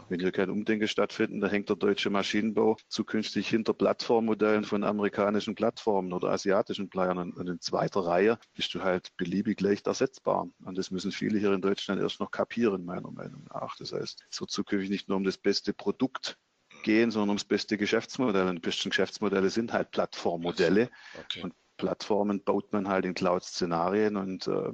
Wenn 0.09 0.21
hier 0.21 0.33
kein 0.33 0.51
Umdenken 0.51 0.89
stattfindet, 0.89 1.43
dann 1.43 1.51
hängt 1.51 1.69
der 1.69 1.77
deutsche 1.77 2.11
Maschinenbau 2.11 2.77
zukünftig 2.89 3.49
hinter 3.49 3.75
Plattformmodellen 3.75 4.65
von 4.65 4.85
amerikanischen 4.85 5.55
Plattformen 5.55 6.13
oder 6.13 6.31
asiatischen 6.31 6.89
Playern. 6.89 7.33
Und 7.33 7.49
in 7.49 7.61
zweiter 7.61 8.01
Reihe 8.01 8.39
bist 8.55 8.75
du 8.75 8.83
halt 8.83 9.17
beliebig 9.17 9.61
leicht 9.61 9.87
ersetzbar. 9.87 10.49
Und 10.65 10.79
das 10.79 10.91
müssen 10.91 11.13
viele 11.13 11.39
hier 11.39 11.53
in 11.53 11.63
Deutschland 11.63 12.01
erst 12.01 12.21
noch 12.21 12.31
kapieren, 12.31 12.85
meiner 12.85 13.11
Meinung 13.11 13.45
nach. 13.53 13.77
Das 13.77 13.93
heißt, 13.93 14.25
es 14.31 14.41
wird 14.41 14.51
zukünftig 14.51 14.91
nicht 14.91 15.09
nur 15.09 15.17
um 15.17 15.25
das 15.25 15.39
beste 15.39 15.73
Produkt 15.73 16.39
gehen, 16.83 17.11
sondern 17.11 17.31
ums 17.31 17.45
beste 17.45 17.77
Geschäftsmodell. 17.77 18.49
Und 18.49 18.57
die 18.57 18.61
besten 18.61 18.91
Geschäftsmodelle 18.91 19.51
sind 19.51 19.73
halt 19.73 19.91
Plattformmodelle. 19.91 20.91
Okay. 21.19 21.43
Und 21.43 21.55
Plattformen 21.77 22.43
baut 22.43 22.73
man 22.73 22.89
halt 22.89 23.05
in 23.05 23.15
Cloud-Szenarien 23.15 24.17
und 24.17 24.49
äh, 24.49 24.73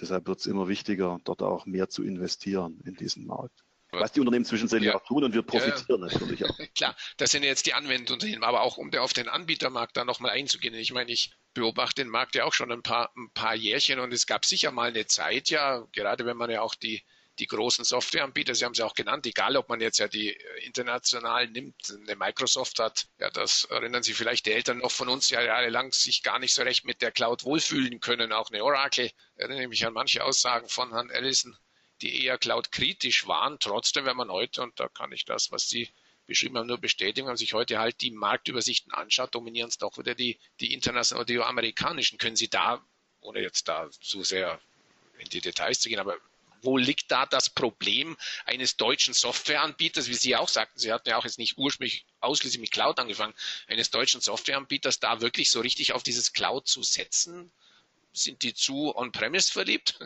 deshalb 0.00 0.26
wird 0.28 0.38
es 0.38 0.46
immer 0.46 0.68
wichtiger, 0.68 1.18
dort 1.24 1.42
auch 1.42 1.66
mehr 1.66 1.88
zu 1.88 2.02
investieren 2.02 2.80
in 2.84 2.94
diesen 2.94 3.26
Markt. 3.26 3.63
Was 4.00 4.12
die 4.12 4.20
Unternehmen 4.20 4.44
zwischenzeitlich 4.44 4.88
ja. 4.88 4.96
auch 4.96 5.04
tun 5.04 5.24
und 5.24 5.34
wir 5.34 5.42
profitieren 5.42 6.00
ja. 6.00 6.12
natürlich 6.12 6.44
auch. 6.44 6.58
Klar, 6.74 6.96
das 7.16 7.30
sind 7.30 7.42
jetzt 7.42 7.66
die 7.66 7.74
Anwendungsunternehmen, 7.74 8.44
aber 8.44 8.62
auch 8.62 8.76
um 8.76 8.92
auf 8.94 9.12
den 9.12 9.28
Anbietermarkt 9.28 9.96
da 9.96 10.04
nochmal 10.04 10.32
einzugehen. 10.32 10.74
Ich 10.74 10.92
meine, 10.92 11.10
ich 11.10 11.32
beobachte 11.52 12.02
den 12.02 12.10
Markt 12.10 12.34
ja 12.34 12.44
auch 12.44 12.52
schon 12.52 12.72
ein 12.72 12.82
paar, 12.82 13.12
ein 13.16 13.30
paar 13.32 13.54
Jährchen 13.54 14.00
und 14.00 14.12
es 14.12 14.26
gab 14.26 14.44
sicher 14.44 14.70
mal 14.70 14.88
eine 14.88 15.06
Zeit, 15.06 15.50
ja, 15.50 15.86
gerade 15.92 16.26
wenn 16.26 16.36
man 16.36 16.50
ja 16.50 16.62
auch 16.62 16.74
die 16.74 17.02
die 17.38 17.46
großen 17.46 17.84
Softwareanbieter, 17.84 18.54
Sie 18.54 18.64
haben 18.64 18.74
sie 18.74 18.82
auch 18.82 18.94
genannt, 18.94 19.26
egal 19.26 19.56
ob 19.56 19.68
man 19.68 19.80
jetzt 19.80 19.98
ja 19.98 20.08
die 20.08 20.30
äh, 20.30 20.64
internationalen 20.64 21.52
nimmt, 21.52 21.74
eine 21.90 22.16
Microsoft 22.16 22.78
hat, 22.78 23.06
ja, 23.18 23.30
das 23.30 23.64
erinnern 23.64 24.02
Sie 24.02 24.14
vielleicht 24.14 24.46
die 24.46 24.52
Eltern 24.52 24.78
noch 24.78 24.92
von 24.92 25.08
uns, 25.08 25.30
ja 25.30 25.42
jahrelang 25.42 25.92
sich 25.92 26.22
gar 26.22 26.38
nicht 26.38 26.54
so 26.54 26.62
recht 26.62 26.84
mit 26.84 27.02
der 27.02 27.10
Cloud 27.10 27.44
wohlfühlen 27.44 28.00
können, 28.00 28.32
auch 28.32 28.50
eine 28.50 28.62
Oracle, 28.62 29.10
erinnere 29.36 29.68
mich 29.68 29.84
an 29.86 29.92
manche 29.92 30.22
Aussagen 30.22 30.68
von 30.68 30.92
Herrn 30.92 31.10
Ellison, 31.10 31.56
die 32.04 32.24
eher 32.24 32.38
Cloud-kritisch 32.38 33.26
waren. 33.26 33.58
Trotzdem, 33.58 34.04
wenn 34.04 34.16
man 34.16 34.30
heute, 34.30 34.62
und 34.62 34.78
da 34.78 34.88
kann 34.88 35.10
ich 35.12 35.24
das, 35.24 35.50
was 35.50 35.68
Sie 35.68 35.88
beschrieben 36.26 36.58
haben, 36.58 36.66
nur 36.66 36.78
bestätigen, 36.78 37.26
wenn 37.26 37.32
man 37.32 37.36
sich 37.36 37.54
heute 37.54 37.78
halt 37.78 38.00
die 38.02 38.10
Marktübersichten 38.10 38.92
anschaut, 38.92 39.34
dominieren 39.34 39.68
es 39.68 39.78
doch 39.78 39.96
wieder 39.98 40.14
die, 40.14 40.38
die 40.60 40.72
internationalen 40.74 41.24
oder 41.24 41.32
die 41.32 41.40
amerikanischen. 41.40 42.18
Können 42.18 42.36
Sie 42.36 42.48
da, 42.48 42.84
ohne 43.20 43.40
jetzt 43.40 43.68
da 43.68 43.90
zu 43.90 44.22
sehr 44.22 44.60
in 45.18 45.28
die 45.30 45.40
Details 45.40 45.80
zu 45.80 45.88
gehen, 45.88 45.98
aber 45.98 46.18
wo 46.60 46.78
liegt 46.78 47.10
da 47.10 47.26
das 47.26 47.50
Problem 47.50 48.16
eines 48.46 48.76
deutschen 48.76 49.12
Softwareanbieters, 49.14 50.08
wie 50.08 50.14
Sie 50.14 50.36
auch 50.36 50.48
sagten, 50.48 50.78
Sie 50.78 50.92
hatten 50.92 51.08
ja 51.08 51.18
auch 51.18 51.24
jetzt 51.24 51.38
nicht 51.38 51.58
ursprünglich 51.58 52.06
ausschließlich 52.20 52.60
mit 52.60 52.70
Cloud 52.70 52.98
angefangen, 52.98 53.34
eines 53.66 53.90
deutschen 53.90 54.20
Softwareanbieters 54.20 54.98
da 54.98 55.20
wirklich 55.20 55.50
so 55.50 55.60
richtig 55.60 55.92
auf 55.92 56.02
dieses 56.02 56.32
Cloud 56.32 56.66
zu 56.66 56.82
setzen? 56.82 57.52
Sind 58.12 58.42
die 58.42 58.54
zu 58.54 58.94
on-premise 58.96 59.52
verliebt? 59.52 59.98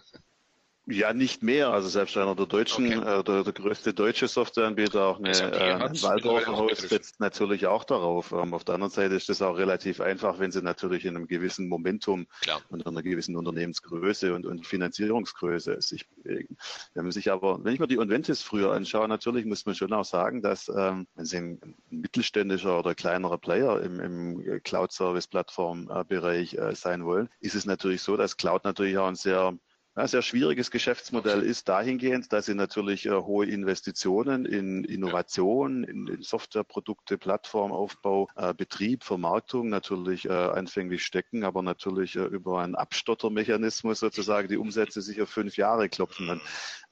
Ja, 0.91 1.13
nicht 1.13 1.43
mehr. 1.43 1.69
Also 1.69 1.89
selbst 1.89 2.17
einer 2.17 2.35
der 2.35 2.47
deutschen, 2.47 2.87
okay. 2.87 3.21
äh, 3.21 3.23
der, 3.23 3.45
der, 3.45 3.53
größte 3.53 3.93
deutsche 3.93 4.27
Softwareanbieter, 4.27 5.05
auch 5.05 5.19
eine, 5.19 5.33
äh, 5.33 5.75
ein 5.75 6.03
Waldorfer 6.03 6.57
Haus, 6.57 6.79
setzt 6.79 7.21
natürlich 7.21 7.67
auch 7.67 7.85
darauf. 7.85 8.33
Ähm, 8.33 8.55
auf 8.55 8.65
der 8.65 8.77
anderen 8.77 8.91
Seite 8.91 9.15
ist 9.15 9.29
es 9.29 9.43
auch 9.43 9.59
relativ 9.59 10.01
einfach, 10.01 10.39
wenn 10.39 10.51
sie 10.51 10.63
natürlich 10.63 11.05
in 11.05 11.15
einem 11.15 11.27
gewissen 11.27 11.69
Momentum 11.69 12.27
Klar. 12.41 12.63
und 12.71 12.87
einer 12.87 13.03
gewissen 13.03 13.37
Unternehmensgröße 13.37 14.35
und, 14.35 14.47
und 14.47 14.67
Finanzierungsgröße 14.67 15.83
sich 15.83 16.09
bewegen. 16.09 16.57
Wenn 16.95 17.05
man 17.05 17.13
sich 17.13 17.31
aber, 17.31 17.63
wenn 17.63 17.75
ich 17.75 17.81
mir 17.81 17.87
die 17.87 17.99
Onventis 17.99 18.41
früher 18.41 18.73
anschaue, 18.73 19.09
natürlich 19.09 19.45
muss 19.45 19.67
man 19.67 19.75
schon 19.75 19.93
auch 19.93 20.07
sagen, 20.07 20.41
dass 20.41 20.69
ähm, 20.75 21.07
wenn 21.17 21.27
sie 21.27 21.37
ein, 21.37 21.61
ein 21.63 21.75
mittelständischer 21.91 22.79
oder 22.79 22.95
kleinerer 22.95 23.37
Player 23.37 23.83
im, 23.83 24.01
im 24.01 24.63
Cloud-Service-Plattform-Bereich 24.63 26.55
äh, 26.55 26.75
sein 26.75 27.05
wollen, 27.05 27.29
ist 27.41 27.55
es 27.55 27.67
natürlich 27.67 28.01
so, 28.01 28.17
dass 28.17 28.39
Cloud 28.39 28.65
natürlich 28.65 28.97
auch 28.97 29.09
ein 29.09 29.15
sehr 29.15 29.53
ein 29.99 30.07
sehr 30.07 30.23
schwieriges 30.23 30.71
Geschäftsmodell 30.71 31.43
ist 31.43 31.69
dahingehend, 31.69 32.33
dass 32.33 32.47
sie 32.47 32.55
natürlich 32.55 33.07
äh, 33.07 33.11
hohe 33.11 33.47
Investitionen 33.47 34.47
in 34.47 34.85
Innovation, 34.85 35.83
in, 35.83 36.07
in 36.07 36.23
Softwareprodukte, 36.23 37.19
Plattformaufbau, 37.19 38.29
äh, 38.37 38.55
Betrieb, 38.55 39.03
Vermarktung 39.03 39.69
natürlich 39.69 40.27
äh, 40.27 40.33
anfänglich 40.33 41.05
stecken, 41.05 41.45
aber 41.45 41.63
natürlich 41.63 42.17
äh, 42.17 42.21
über 42.21 42.61
einen 42.61 42.77
Abstottermechanismus 42.77 43.99
sozusagen 43.99 44.49
die 44.49 44.57
Umsätze 44.57 45.03
sich 45.03 45.21
auf 45.21 45.31
fünf 45.31 45.57
Jahre 45.57 45.89
klopfen. 45.89 46.31
Und, 46.31 46.43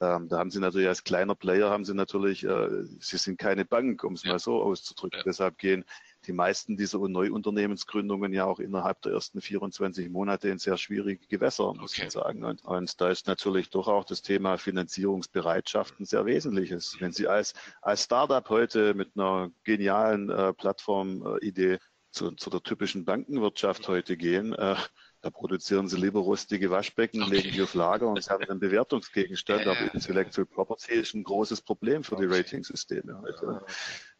ähm, 0.01 0.27
da 0.27 0.39
haben 0.39 0.51
sie 0.51 0.59
natürlich 0.59 0.87
als 0.87 1.03
kleiner 1.03 1.35
Player 1.35 1.69
haben 1.69 1.85
sie 1.85 1.93
natürlich, 1.93 2.43
äh, 2.43 2.83
sie 2.99 3.17
sind 3.17 3.39
keine 3.39 3.63
Bank, 3.63 4.03
um 4.03 4.13
es 4.13 4.25
mal 4.25 4.39
so 4.39 4.61
auszudrücken. 4.61 5.21
Deshalb 5.25 5.57
gehen 5.57 5.85
die 6.27 6.33
meisten 6.33 6.75
dieser 6.77 6.99
Neuunternehmensgründungen 6.99 8.33
ja 8.33 8.45
auch 8.45 8.59
innerhalb 8.59 9.01
der 9.01 9.13
ersten 9.13 9.41
24 9.41 10.09
Monate 10.09 10.49
in 10.49 10.59
sehr 10.59 10.77
schwierige 10.77 11.25
Gewässer, 11.27 11.73
muss 11.73 11.93
okay. 11.93 12.03
man 12.03 12.09
sagen. 12.09 12.43
Und, 12.43 12.63
und, 12.65 13.01
da 13.01 13.09
ist 13.09 13.27
natürlich 13.27 13.69
doch 13.69 13.87
auch 13.87 14.03
das 14.03 14.21
Thema 14.21 14.57
Finanzierungsbereitschaft 14.57 15.99
ein 15.99 16.05
sehr 16.05 16.25
wesentliches. 16.25 16.97
Wenn 16.99 17.13
Sie 17.13 17.27
als, 17.27 17.53
als 17.81 18.03
Startup 18.03 18.47
heute 18.49 18.93
mit 18.93 19.11
einer 19.15 19.51
genialen 19.63 20.29
äh, 20.29 20.53
Plattformidee 20.53 21.79
zu, 22.11 22.31
zu 22.31 22.49
der 22.49 22.61
typischen 22.61 23.05
Bankenwirtschaft 23.05 23.87
heute 23.87 24.17
gehen, 24.17 24.53
äh, 24.53 24.75
da 25.21 25.29
produzieren 25.31 25.87
sie 25.87 25.97
lieber 25.97 26.19
rustige 26.19 26.69
Waschbecken, 26.69 27.23
okay. 27.23 27.37
legen 27.37 27.51
die 27.51 27.61
auf 27.61 27.73
Lager 27.73 28.07
und 28.07 28.23
sie 28.23 28.29
haben 28.29 28.43
einen 28.43 28.59
Bewertungsgegenstand. 28.59 29.65
Ja, 29.65 29.71
aber 29.71 29.93
Intellectual 29.93 30.45
Property 30.45 30.93
ist 30.93 31.15
ein 31.15 31.23
großes 31.23 31.61
Problem 31.61 32.03
für 32.03 32.15
okay. 32.15 32.27
die 32.27 32.35
Ratingsysteme 32.35 33.21
heute. 33.21 33.61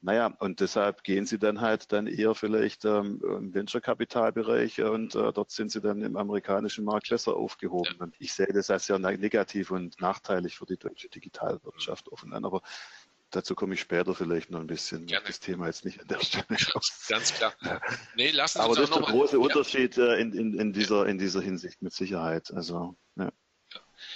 Naja, 0.02 0.28
und 0.40 0.60
deshalb 0.60 1.04
gehen 1.04 1.26
sie 1.26 1.40
dann 1.40 1.62
halt 1.62 1.92
dann 1.92 2.06
eher 2.08 2.36
vielleicht 2.36 2.86
ähm, 2.86 3.20
im 3.24 3.54
Venture-Kapitalbereich 3.54 4.82
und 4.82 5.16
äh, 5.16 5.34
dort 5.34 5.52
sind 5.52 5.72
sie 5.72 5.82
dann 5.82 6.02
im 6.02 6.18
amerikanischen 6.18 6.86
Markt 6.86 7.10
besser 7.10 7.36
aufgehoben. 7.36 7.96
Ja. 7.98 8.06
Und 8.06 8.16
ich 8.20 8.34
sehe 8.34 8.48
das 8.48 8.70
als 8.70 8.86
sehr 8.86 9.00
negativ 9.00 9.72
und 9.72 10.00
nachteilig 10.00 10.58
für 10.58 10.66
die 10.66 10.78
deutsche 10.78 11.10
Digitalwirtschaft 11.10 12.12
offen 12.12 12.34
an. 12.34 12.46
Aber 12.46 12.62
Dazu 13.38 13.54
komme 13.54 13.76
ich 13.76 13.82
später 13.82 14.16
vielleicht 14.16 14.50
noch 14.50 14.60
ein 14.60 14.66
bisschen. 14.66 15.06
Gerne. 15.06 15.28
Das 15.28 15.40
Thema 15.40 15.68
jetzt 15.68 15.86
nicht 15.86 16.00
an 16.02 16.08
der 16.08 16.20
Stelle. 16.22 16.48
Ganz 17.08 17.36
klar. 17.36 17.54
Nee, 18.16 18.32
lassen 18.32 18.62
Aber 18.62 18.74
das 18.74 18.90
ist 18.90 18.96
der 18.96 19.04
große 19.04 19.38
Unterschied 19.38 19.96
ja. 19.96 20.16
Äh, 20.16 20.22
in, 20.22 20.34
in, 20.34 20.60
in, 20.60 20.74
dieser, 20.74 21.06
in 21.06 21.20
dieser 21.20 21.40
Hinsicht 21.40 21.84
mit 21.84 21.94
Sicherheit. 21.94 22.50
Also, 22.52 22.98
ja. 23.16 23.32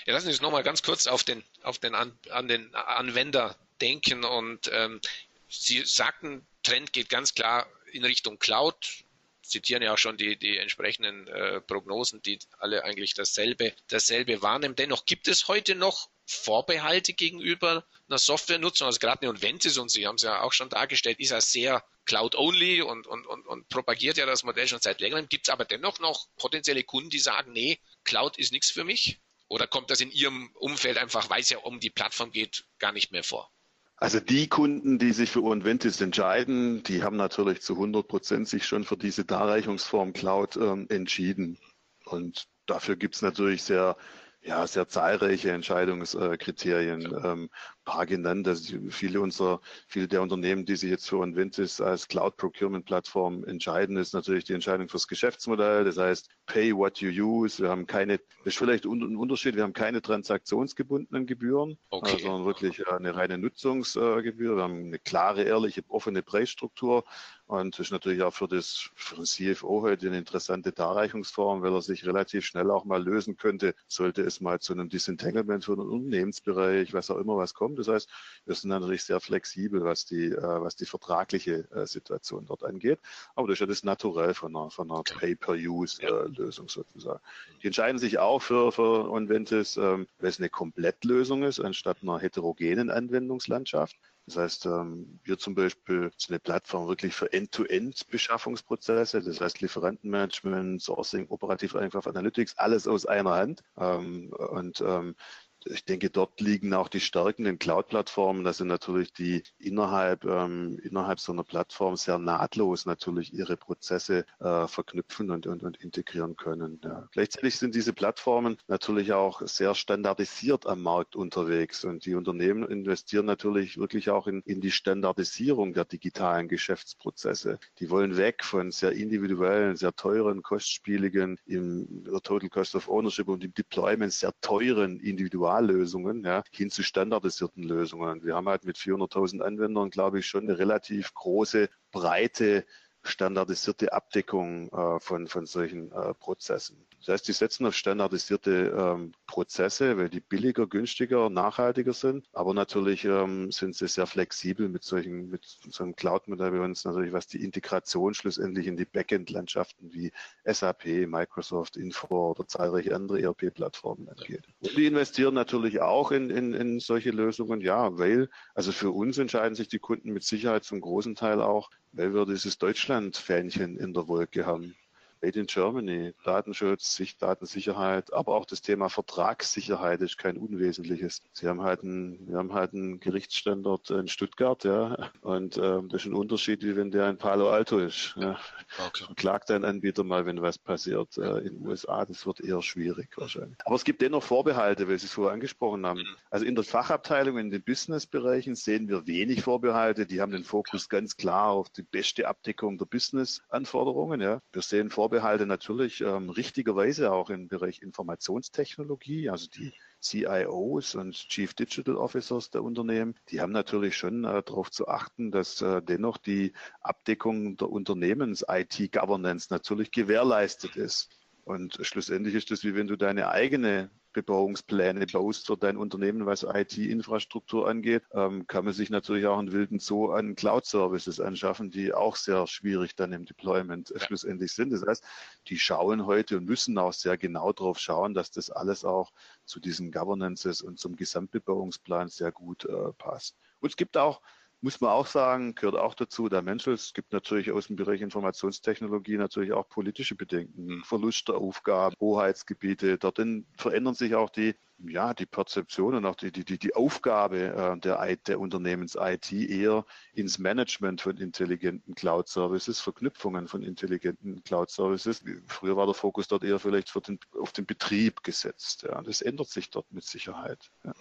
Ja, 0.07 0.13
lassen 0.13 0.25
Sie 0.25 0.31
uns 0.31 0.41
nochmal 0.41 0.63
ganz 0.63 0.81
kurz 0.81 1.05
auf 1.05 1.23
den, 1.23 1.43
auf 1.61 1.77
den, 1.77 1.93
an, 1.93 2.17
an 2.31 2.47
den 2.47 2.73
Anwender 2.73 3.55
denken. 3.79 4.23
Und 4.23 4.71
ähm, 4.73 4.99
Sie 5.47 5.83
sagten, 5.85 6.43
Trend 6.63 6.91
geht 6.91 7.09
ganz 7.09 7.35
klar 7.35 7.67
in 7.91 8.03
Richtung 8.03 8.39
Cloud. 8.39 9.03
Zitieren 9.43 9.83
ja 9.83 9.93
auch 9.93 9.99
schon 9.99 10.17
die, 10.17 10.35
die 10.35 10.57
entsprechenden 10.57 11.27
äh, 11.27 11.61
Prognosen, 11.61 12.23
die 12.23 12.39
alle 12.57 12.85
eigentlich 12.85 13.13
dasselbe, 13.13 13.71
dasselbe 13.87 14.41
wahrnehmen. 14.41 14.75
Dennoch 14.75 15.05
gibt 15.05 15.27
es 15.27 15.47
heute 15.47 15.75
noch 15.75 16.09
Vorbehalte 16.31 17.13
gegenüber 17.13 17.85
einer 18.07 18.17
Softwarenutzung. 18.17 18.87
Also 18.87 18.99
gerade 18.99 19.21
eine 19.21 19.31
Unventis, 19.31 19.77
und 19.77 19.89
Sie 19.89 20.07
haben 20.07 20.15
es 20.15 20.23
ja 20.23 20.41
auch 20.41 20.53
schon 20.53 20.69
dargestellt, 20.69 21.19
ist 21.19 21.31
ja 21.31 21.41
sehr 21.41 21.83
Cloud-only 22.05 22.81
und, 22.81 23.07
und, 23.07 23.25
und, 23.25 23.45
und 23.45 23.69
propagiert 23.69 24.17
ja 24.17 24.25
das 24.25 24.43
Modell 24.43 24.67
schon 24.67 24.81
seit 24.81 25.01
längerem. 25.01 25.27
Gibt 25.29 25.47
es 25.47 25.53
aber 25.53 25.65
dennoch 25.65 25.99
noch 25.99 26.27
potenzielle 26.37 26.83
Kunden, 26.83 27.09
die 27.09 27.19
sagen, 27.19 27.51
nee, 27.53 27.79
Cloud 28.03 28.37
ist 28.37 28.51
nichts 28.51 28.71
für 28.71 28.83
mich? 28.83 29.19
Oder 29.47 29.67
kommt 29.67 29.89
das 29.89 30.01
in 30.01 30.11
Ihrem 30.11 30.49
Umfeld 30.55 30.97
einfach, 30.97 31.29
weil 31.29 31.41
es 31.41 31.49
ja 31.49 31.57
um 31.59 31.79
die 31.79 31.89
Plattform 31.89 32.31
geht, 32.31 32.65
gar 32.79 32.91
nicht 32.91 33.11
mehr 33.11 33.23
vor? 33.23 33.51
Also 33.97 34.19
die 34.19 34.47
Kunden, 34.47 34.97
die 34.97 35.11
sich 35.11 35.29
für 35.29 35.41
Unventis 35.41 36.01
entscheiden, 36.01 36.81
die 36.83 37.03
haben 37.03 37.17
natürlich 37.17 37.61
zu 37.61 37.73
100 37.73 38.07
Prozent 38.07 38.47
sich 38.47 38.65
schon 38.65 38.83
für 38.83 38.97
diese 38.97 39.25
Darreichungsform 39.25 40.13
Cloud 40.13 40.55
ähm, 40.55 40.87
entschieden. 40.89 41.59
Und 42.05 42.47
dafür 42.65 42.95
gibt 42.95 43.15
es 43.15 43.21
natürlich 43.21 43.61
sehr 43.61 43.95
ja, 44.43 44.65
sehr 44.65 44.87
zahlreiche 44.87 45.51
Entscheidungskriterien, 45.51 47.01
ähm, 47.23 47.49
paar 47.83 48.05
genannt. 48.05 48.47
Also 48.47 48.77
viele 48.89 49.21
unserer, 49.21 49.59
viele 49.87 50.07
der 50.07 50.21
Unternehmen, 50.21 50.65
die 50.65 50.75
sich 50.75 50.89
jetzt 50.89 51.09
für 51.09 51.19
Onventis 51.19 51.81
als 51.81 52.07
Cloud 52.07 52.37
Procurement 52.37 52.85
Plattform 52.85 53.43
entscheiden, 53.43 53.97
ist 53.97 54.13
natürlich 54.13 54.43
die 54.43 54.53
Entscheidung 54.53 54.89
fürs 54.89 55.07
Geschäftsmodell. 55.07 55.83
Das 55.83 55.97
heißt, 55.97 56.29
pay 56.45 56.75
what 56.75 56.99
you 56.99 57.09
use. 57.09 57.61
Wir 57.61 57.69
haben 57.69 57.87
keine, 57.87 58.17
das 58.17 58.53
ist 58.53 58.57
vielleicht 58.57 58.85
ein 58.85 59.15
Unterschied, 59.15 59.55
wir 59.55 59.63
haben 59.63 59.73
keine 59.73 60.01
transaktionsgebundenen 60.01 61.25
Gebühren, 61.25 61.77
okay. 61.89 62.17
sondern 62.21 62.45
wirklich 62.45 62.87
eine 62.87 63.15
reine 63.15 63.37
Nutzungsgebühr. 63.37 64.57
Wir 64.57 64.63
haben 64.63 64.85
eine 64.85 64.99
klare, 64.99 65.43
ehrliche, 65.43 65.83
offene 65.87 66.21
Preisstruktur. 66.21 67.03
Und 67.51 67.77
das 67.77 67.87
ist 67.87 67.91
natürlich 67.91 68.21
auch 68.23 68.33
für, 68.33 68.47
das, 68.47 68.89
für 68.95 69.15
den 69.15 69.25
CFO 69.25 69.81
heute 69.81 70.07
eine 70.07 70.17
interessante 70.17 70.71
Darreichungsform, 70.71 71.61
weil 71.61 71.73
er 71.73 71.81
sich 71.81 72.05
relativ 72.05 72.45
schnell 72.45 72.71
auch 72.71 72.85
mal 72.85 73.03
lösen 73.03 73.35
könnte, 73.35 73.75
sollte 73.89 74.21
es 74.21 74.39
mal 74.39 74.61
zu 74.61 74.71
einem 74.71 74.87
Disentanglement 74.87 75.65
für 75.65 75.75
den 75.75 75.89
Unternehmensbereich, 75.89 76.93
was 76.93 77.11
auch 77.11 77.17
immer 77.17 77.35
was 77.35 77.53
kommt. 77.53 77.70
Das 77.75 77.87
heißt, 77.87 78.09
wir 78.45 78.55
sind 78.55 78.69
natürlich 78.69 79.03
sehr 79.03 79.19
flexibel, 79.19 79.83
was 79.83 80.05
die, 80.05 80.27
äh, 80.27 80.41
was 80.41 80.75
die 80.75 80.85
vertragliche 80.85 81.69
äh, 81.71 81.85
Situation 81.85 82.45
dort 82.45 82.63
angeht. 82.63 82.99
Aber 83.35 83.47
das 83.47 83.55
ist 83.55 83.59
ja 83.61 83.67
das 83.67 83.83
Naturell 83.83 84.33
von 84.33 84.55
einer, 84.55 84.69
von 84.69 84.91
einer 84.91 85.03
Pay-per-Use-Lösung 85.03 86.69
sozusagen. 86.69 87.21
Die 87.61 87.67
entscheiden 87.67 87.99
sich 87.99 88.19
auch 88.19 88.41
für, 88.41 88.71
für 88.71 89.09
Onventis, 89.09 89.77
ähm, 89.77 90.07
weil 90.19 90.29
es 90.29 90.39
eine 90.39 90.49
Komplettlösung 90.49 91.43
ist, 91.43 91.59
anstatt 91.59 91.97
einer 92.01 92.19
heterogenen 92.19 92.89
Anwendungslandschaft. 92.89 93.95
Das 94.27 94.37
heißt, 94.37 94.65
ähm, 94.67 95.19
wir 95.23 95.37
zum 95.37 95.55
Beispiel 95.55 96.11
sind 96.17 96.31
eine 96.31 96.39
Plattform 96.39 96.87
wirklich 96.87 97.13
für 97.13 97.31
End-to-End-Beschaffungsprozesse, 97.33 99.21
das 99.21 99.41
heißt 99.41 99.61
Lieferantenmanagement, 99.61 100.81
Sourcing, 100.81 101.27
Operative 101.29 101.79
Einkauf, 101.79 102.07
Analytics, 102.07 102.57
alles 102.57 102.87
aus 102.87 103.05
einer 103.05 103.31
Hand. 103.31 103.61
Ähm, 103.77 104.31
und 104.31 104.79
ähm, 104.81 105.15
ich 105.65 105.85
denke, 105.85 106.09
dort 106.09 106.39
liegen 106.41 106.73
auch 106.73 106.87
die 106.87 106.99
Stärken 106.99 107.45
in 107.45 107.59
Cloud-Plattformen, 107.59 108.43
dass 108.43 108.57
sie 108.57 108.65
natürlich 108.65 109.13
die 109.13 109.43
innerhalb, 109.59 110.25
ähm, 110.25 110.79
innerhalb 110.83 111.19
so 111.19 111.31
einer 111.31 111.43
Plattform 111.43 111.95
sehr 111.95 112.17
nahtlos 112.17 112.85
natürlich 112.85 113.33
ihre 113.33 113.57
Prozesse 113.57 114.25
äh, 114.39 114.67
verknüpfen 114.67 115.29
und, 115.29 115.47
und, 115.47 115.63
und 115.63 115.77
integrieren 115.77 116.35
können. 116.35 116.79
Ja. 116.83 117.07
Gleichzeitig 117.11 117.57
sind 117.57 117.75
diese 117.75 117.93
Plattformen 117.93 118.57
natürlich 118.67 119.13
auch 119.13 119.41
sehr 119.47 119.75
standardisiert 119.75 120.65
am 120.65 120.81
Markt 120.81 121.15
unterwegs 121.15 121.83
und 121.83 122.05
die 122.05 122.15
Unternehmen 122.15 122.67
investieren 122.67 123.25
natürlich 123.25 123.77
wirklich 123.77 124.09
auch 124.09 124.27
in, 124.27 124.41
in 124.41 124.61
die 124.61 124.71
Standardisierung 124.71 125.73
der 125.73 125.85
digitalen 125.85 126.47
Geschäftsprozesse. 126.47 127.59
Die 127.79 127.89
wollen 127.89 128.17
weg 128.17 128.43
von 128.43 128.71
sehr 128.71 128.93
individuellen, 128.93 129.75
sehr 129.75 129.93
teuren, 129.95 130.41
kostspieligen, 130.41 131.39
im 131.45 132.03
Total 132.05 132.49
Cost 132.49 132.75
of 132.75 132.89
Ownership 132.89 133.27
und 133.27 133.43
im 133.43 133.53
Deployment 133.53 134.13
sehr 134.13 134.33
teuren 134.41 134.99
individuellen 134.99 135.50
Individuallösungen 135.51 136.23
ja, 136.23 136.43
hin 136.51 136.69
zu 136.69 136.83
standardisierten 136.83 137.63
Lösungen. 137.63 138.23
Wir 138.23 138.35
haben 138.35 138.47
halt 138.47 138.65
mit 138.65 138.77
400.000 138.77 139.41
Anwendern, 139.41 139.89
glaube 139.89 140.19
ich, 140.19 140.27
schon 140.27 140.43
eine 140.43 140.57
relativ 140.57 141.13
große, 141.13 141.69
breite 141.91 142.65
standardisierte 143.03 143.93
Abdeckung 143.93 144.69
äh, 144.69 144.99
von, 144.99 145.27
von 145.27 145.45
solchen 145.45 145.91
äh, 145.91 146.13
Prozessen. 146.13 146.85
Das 147.05 147.13
heißt, 147.13 147.27
die 147.27 147.33
setzen 147.33 147.65
auf 147.65 147.75
standardisierte 147.75 148.75
ähm, 148.77 149.13
Prozesse, 149.25 149.97
weil 149.97 150.09
die 150.09 150.19
billiger, 150.19 150.67
günstiger, 150.67 151.29
nachhaltiger 151.29 151.93
sind. 151.93 152.27
Aber 152.31 152.53
natürlich 152.53 153.05
ähm, 153.05 153.51
sind 153.51 153.75
sie 153.75 153.87
sehr 153.87 154.05
flexibel 154.05 154.69
mit 154.69 154.83
solchen, 154.83 155.29
mit 155.29 155.43
so 155.45 155.83
einem 155.83 155.95
Cloud-Modell 155.95 156.51
bei 156.51 156.59
uns 156.59 156.85
natürlich, 156.85 157.11
was 157.11 157.27
die 157.27 157.43
Integration 157.43 158.13
schlussendlich 158.13 158.67
in 158.67 158.77
die 158.77 158.85
Backend-Landschaften 158.85 159.91
wie 159.93 160.11
SAP, 160.45 160.85
Microsoft, 161.07 161.75
Info 161.75 162.31
oder 162.31 162.47
zahlreiche 162.47 162.95
andere 162.95 163.21
ERP-Plattformen 163.21 164.07
angeht. 164.07 164.47
Und 164.59 164.77
die 164.77 164.85
investieren 164.85 165.33
natürlich 165.33 165.81
auch 165.81 166.11
in, 166.11 166.29
in, 166.29 166.53
in 166.53 166.79
solche 166.79 167.11
Lösungen, 167.11 167.61
ja, 167.61 167.97
weil, 167.97 168.29
also 168.53 168.71
für 168.71 168.91
uns 168.91 169.17
entscheiden 169.17 169.55
sich 169.55 169.69
die 169.69 169.79
Kunden 169.79 170.11
mit 170.11 170.23
Sicherheit 170.23 170.63
zum 170.63 170.81
großen 170.81 171.15
Teil 171.15 171.41
auch, 171.41 171.71
weil 171.93 172.13
wir 172.13 172.25
dieses 172.25 172.59
Deutschland-Fähnchen 172.59 173.77
in 173.77 173.93
der 173.93 174.07
Wolke 174.07 174.45
haben. 174.45 174.75
Made 175.21 175.39
in 175.39 175.45
Germany, 175.45 176.13
Datenschutz, 176.23 177.01
Datensicherheit, 177.19 178.11
aber 178.13 178.35
auch 178.35 178.45
das 178.45 178.61
Thema 178.61 178.89
Vertragssicherheit 178.89 180.01
ist 180.01 180.17
kein 180.17 180.37
unwesentliches. 180.37 181.21
Sie 181.33 181.47
haben 181.47 181.61
halt 181.61 181.83
einen, 181.83 182.27
wir 182.27 182.37
haben 182.37 182.53
halt 182.53 182.73
einen 182.73 182.99
Gerichtsstandort 182.99 183.91
in 183.91 184.07
Stuttgart, 184.07 184.63
ja, 184.63 185.11
und 185.21 185.57
ähm, 185.57 185.89
das 185.89 186.01
ist 186.01 186.07
ein 186.07 186.15
Unterschied, 186.15 186.63
wie 186.63 186.75
wenn 186.75 186.91
der 186.91 187.09
in 187.09 187.17
Palo 187.17 187.49
Alto 187.49 187.77
ist. 187.77 188.15
Ja. 188.17 188.39
Okay. 188.87 189.05
Klagt 189.15 189.49
dein 189.49 189.63
Anbieter 189.63 190.03
mal, 190.03 190.25
wenn 190.25 190.41
was 190.41 190.57
passiert. 190.57 191.17
Äh, 191.17 191.39
in 191.39 191.59
den 191.59 191.67
USA, 191.67 192.05
das 192.05 192.25
wird 192.25 192.41
eher 192.41 192.61
schwierig 192.61 193.09
wahrscheinlich. 193.17 193.57
Aber 193.65 193.75
es 193.75 193.83
gibt 193.83 194.01
dennoch 194.01 194.23
Vorbehalte, 194.23 194.87
weil 194.87 194.97
Sie 194.97 195.05
es 195.05 195.13
vorher 195.13 195.33
angesprochen 195.33 195.85
haben. 195.85 195.99
Mhm. 195.99 196.15
Also 196.29 196.45
in 196.45 196.55
der 196.55 196.63
Fachabteilung, 196.63 197.37
in 197.37 197.51
den 197.51 197.63
Businessbereichen 197.63 198.55
sehen 198.55 198.87
wir 198.87 199.05
wenig 199.05 199.43
Vorbehalte. 199.43 200.05
Die 200.05 200.21
haben 200.21 200.31
den 200.31 200.43
Fokus 200.43 200.89
ganz 200.89 201.15
klar 201.15 201.49
auf 201.49 201.69
die 201.69 201.83
beste 201.83 202.27
Abdeckung 202.27 202.77
der 202.77 202.85
Business-Anforderungen. 202.85 204.21
Ja. 204.21 204.41
Wir 204.51 204.61
sehen 204.61 204.89
Vorbehalte 204.89 205.10
Vorbehalte 205.11 205.45
natürlich 205.45 205.99
ähm, 205.99 206.29
richtigerweise 206.29 207.11
auch 207.11 207.29
im 207.29 207.49
Bereich 207.49 207.81
Informationstechnologie, 207.81 209.29
also 209.29 209.49
die 209.49 209.73
CIOs 209.99 210.95
und 210.95 211.15
Chief 211.15 211.53
Digital 211.53 211.97
Officers 211.97 212.49
der 212.49 212.63
Unternehmen, 212.63 213.15
die 213.27 213.41
haben 213.41 213.51
natürlich 213.51 213.97
schon 213.97 214.23
äh, 214.23 214.41
darauf 214.41 214.71
zu 214.71 214.87
achten, 214.87 215.29
dass 215.29 215.61
äh, 215.61 215.81
dennoch 215.81 216.17
die 216.17 216.53
Abdeckung 216.79 217.57
der 217.57 217.69
Unternehmens-IT-Governance 217.69 219.47
natürlich 219.49 219.91
gewährleistet 219.91 220.77
ist. 220.77 221.09
Und 221.43 221.77
schlussendlich 221.81 222.35
ist 222.35 222.49
das 222.49 222.63
wie 222.63 222.73
wenn 222.73 222.87
du 222.87 222.95
deine 222.95 223.31
eigene 223.31 223.91
Bebauungspläne 224.13 225.05
baust 225.07 225.47
für 225.47 225.57
dein 225.57 225.77
Unternehmen, 225.77 226.25
was 226.25 226.43
IT-Infrastruktur 226.43 227.67
angeht, 227.67 228.03
ähm, 228.13 228.45
kann 228.47 228.65
man 228.65 228.73
sich 228.73 228.89
natürlich 228.89 229.25
auch 229.25 229.37
einen 229.37 229.51
wilden 229.51 229.79
Zoo 229.79 230.11
an 230.11 230.35
Cloud-Services 230.35 231.19
anschaffen, 231.19 231.71
die 231.71 231.93
auch 231.93 232.15
sehr 232.15 232.47
schwierig 232.47 232.95
dann 232.95 233.13
im 233.13 233.25
Deployment 233.25 233.89
ja. 233.89 233.99
schlussendlich 233.99 234.53
sind. 234.53 234.71
Das 234.71 234.85
heißt, 234.85 235.03
die 235.47 235.57
schauen 235.57 236.05
heute 236.05 236.37
und 236.37 236.45
müssen 236.45 236.77
auch 236.77 236.93
sehr 236.93 237.17
genau 237.17 237.53
darauf 237.53 237.79
schauen, 237.79 238.13
dass 238.13 238.31
das 238.31 238.49
alles 238.49 238.83
auch 238.83 239.11
zu 239.45 239.59
diesen 239.59 239.91
Governances 239.91 240.61
und 240.61 240.79
zum 240.79 240.95
Gesamtbebauungsplan 240.95 242.09
sehr 242.09 242.31
gut 242.31 242.65
äh, 242.65 242.93
passt. 242.97 243.37
Und 243.59 243.69
es 243.69 243.75
gibt 243.75 243.97
auch 243.97 244.21
muss 244.61 244.79
man 244.79 244.91
auch 244.91 245.07
sagen, 245.07 245.55
gehört 245.55 245.75
auch 245.75 245.95
dazu 245.95 246.29
der 246.29 246.43
Mensch. 246.43 246.67
Es 246.67 246.93
gibt 246.93 247.13
natürlich 247.13 247.51
aus 247.51 247.67
dem 247.67 247.75
Bereich 247.75 248.01
Informationstechnologie 248.01 249.17
natürlich 249.17 249.53
auch 249.53 249.67
politische 249.67 250.15
Bedenken, 250.15 250.83
Verlust 250.83 251.27
der 251.27 251.35
Aufgaben, 251.35 251.95
Hoheitsgebiete. 251.99 252.99
Dorthin 252.99 253.47
verändern 253.57 253.95
sich 253.95 254.13
auch 254.13 254.29
die, 254.29 254.55
ja, 254.77 255.15
die 255.15 255.25
Perzeption 255.25 255.95
und 255.95 256.05
auch 256.05 256.15
die, 256.15 256.31
die, 256.31 256.59
die 256.59 256.75
Aufgabe 256.75 257.39
äh, 257.39 257.79
der, 257.79 258.15
der 258.17 258.39
Unternehmens-IT 258.39 259.31
eher 259.31 259.83
ins 260.13 260.37
Management 260.37 261.01
von 261.01 261.17
intelligenten 261.17 261.95
Cloud-Services, 261.95 262.79
Verknüpfungen 262.81 263.47
von 263.47 263.63
intelligenten 263.63 264.43
Cloud-Services. 264.43 265.23
Früher 265.47 265.75
war 265.75 265.87
der 265.87 265.95
Fokus 265.95 266.27
dort 266.27 266.43
eher 266.43 266.59
vielleicht 266.59 266.93
den, 267.07 267.19
auf 267.39 267.51
den 267.51 267.65
Betrieb 267.65 268.21
gesetzt. 268.21 268.83
Ja. 268.83 269.01
Das 269.01 269.21
ändert 269.21 269.49
sich 269.49 269.71
dort 269.71 269.91
mit 269.91 270.03
Sicherheit. 270.03 270.71
Ja. 270.83 270.93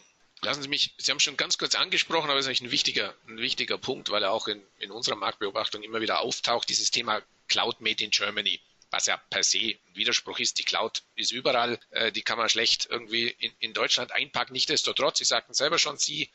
Lassen 0.43 0.63
Sie 0.63 0.69
mich, 0.69 0.95
Sie 0.97 1.11
haben 1.11 1.21
schon 1.21 1.37
ganz 1.37 1.59
kurz 1.59 1.75
angesprochen, 1.75 2.31
aber 2.31 2.39
es 2.39 2.47
ist 2.47 2.49
eigentlich 2.49 2.63
ein 2.63 2.71
wichtiger, 2.71 3.15
ein 3.29 3.39
wichtiger 3.39 3.77
Punkt, 3.79 4.11
weil 4.11 4.23
er 4.23 4.33
auch 4.33 4.49
in, 4.49 4.63
in 4.79 4.91
unserer 4.91 5.17
Marktbeobachtung 5.17 5.83
immer 5.83 6.01
wieder 6.01 6.21
auftaucht, 6.21 6.69
dieses 6.69 6.91
Thema 6.91 7.23
Cloud 7.49 7.81
Made 7.81 8.03
in 8.03 8.11
Germany 8.11 8.61
was 8.91 9.07
ja 9.07 9.17
per 9.17 9.43
se 9.43 9.59
ein 9.59 9.95
Widerspruch 9.95 10.39
ist. 10.39 10.59
Die 10.59 10.65
Cloud 10.65 11.03
ist 11.15 11.33
überall, 11.33 11.79
äh, 11.91 12.13
die 12.13 12.23
kann 12.23 12.39
man 12.39 12.49
schlecht 12.49 12.87
irgendwie 12.91 13.29
in, 13.29 13.53
in 13.61 13.73
Deutschland 13.73 14.13
einpacken. 14.13 14.53
Nichtsdestotrotz, 14.53 15.19
Sie 15.19 15.25
sagten 15.25 15.55
selber 15.55 15.79
schon, 15.79 15.97
Sie 15.97 16.29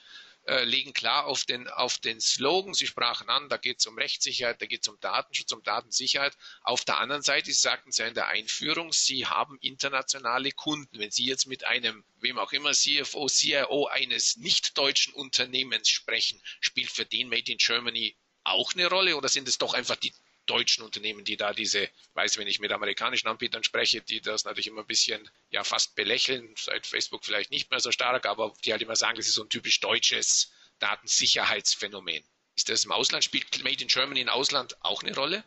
äh, 0.45 0.63
legen 0.63 0.93
klar 0.93 1.25
auf 1.25 1.43
den, 1.43 1.67
auf 1.67 1.97
den 1.97 2.21
Slogan. 2.21 2.73
Sie 2.73 2.87
sprachen 2.87 3.29
an, 3.29 3.49
da 3.49 3.57
geht 3.57 3.79
es 3.79 3.87
um 3.87 3.97
Rechtssicherheit, 3.97 4.61
da 4.61 4.65
geht 4.65 4.81
es 4.81 4.87
um 4.87 4.99
Datenschutz, 4.99 5.51
um 5.51 5.63
Datensicherheit. 5.63 6.37
Auf 6.61 6.85
der 6.85 6.99
anderen 6.99 7.21
Seite 7.21 7.47
Sie 7.47 7.53
sagten 7.53 7.91
Sie 7.91 8.01
ja 8.01 8.07
in 8.07 8.13
der 8.13 8.27
Einführung, 8.27 8.93
Sie 8.93 9.25
haben 9.25 9.57
internationale 9.59 10.51
Kunden. 10.51 10.99
Wenn 10.99 11.11
Sie 11.11 11.25
jetzt 11.25 11.47
mit 11.47 11.63
einem, 11.65 12.05
wem 12.19 12.37
auch 12.37 12.51
immer, 12.51 12.73
CFO, 12.73 13.27
CIO 13.27 13.87
eines 13.87 14.37
nicht-deutschen 14.37 15.13
Unternehmens 15.13 15.89
sprechen, 15.89 16.41
spielt 16.59 16.91
für 16.91 17.05
den 17.05 17.29
Made 17.29 17.51
in 17.51 17.57
Germany 17.57 18.15
auch 18.43 18.73
eine 18.73 18.87
Rolle 18.87 19.17
oder 19.17 19.29
sind 19.29 19.47
es 19.47 19.57
doch 19.57 19.73
einfach 19.73 19.95
die 19.95 20.13
deutschen 20.45 20.83
Unternehmen, 20.83 21.23
die 21.23 21.37
da 21.37 21.53
diese, 21.53 21.89
weiß, 22.13 22.37
wenn 22.37 22.47
ich 22.47 22.59
mit 22.59 22.71
amerikanischen 22.71 23.27
Anbietern 23.27 23.63
spreche, 23.63 24.01
die 24.01 24.21
das 24.21 24.45
natürlich 24.45 24.67
immer 24.67 24.81
ein 24.81 24.87
bisschen 24.87 25.29
ja 25.49 25.63
fast 25.63 25.95
belächeln, 25.95 26.53
seit 26.57 26.85
Facebook 26.87 27.25
vielleicht 27.25 27.51
nicht 27.51 27.71
mehr 27.71 27.79
so 27.79 27.91
stark, 27.91 28.25
aber 28.25 28.53
die 28.63 28.71
halt 28.71 28.81
immer 28.81 28.95
sagen, 28.95 29.17
das 29.17 29.27
ist 29.27 29.35
so 29.35 29.43
ein 29.43 29.49
typisch 29.49 29.79
deutsches 29.79 30.51
Datensicherheitsphänomen. 30.79 32.23
Ist 32.55 32.69
das 32.69 32.85
im 32.85 32.91
Ausland, 32.91 33.23
spielt 33.23 33.63
Made 33.63 33.81
in 33.81 33.87
Germany 33.87 34.21
im 34.21 34.29
Ausland 34.29 34.81
auch 34.81 35.03
eine 35.03 35.13
Rolle? 35.15 35.43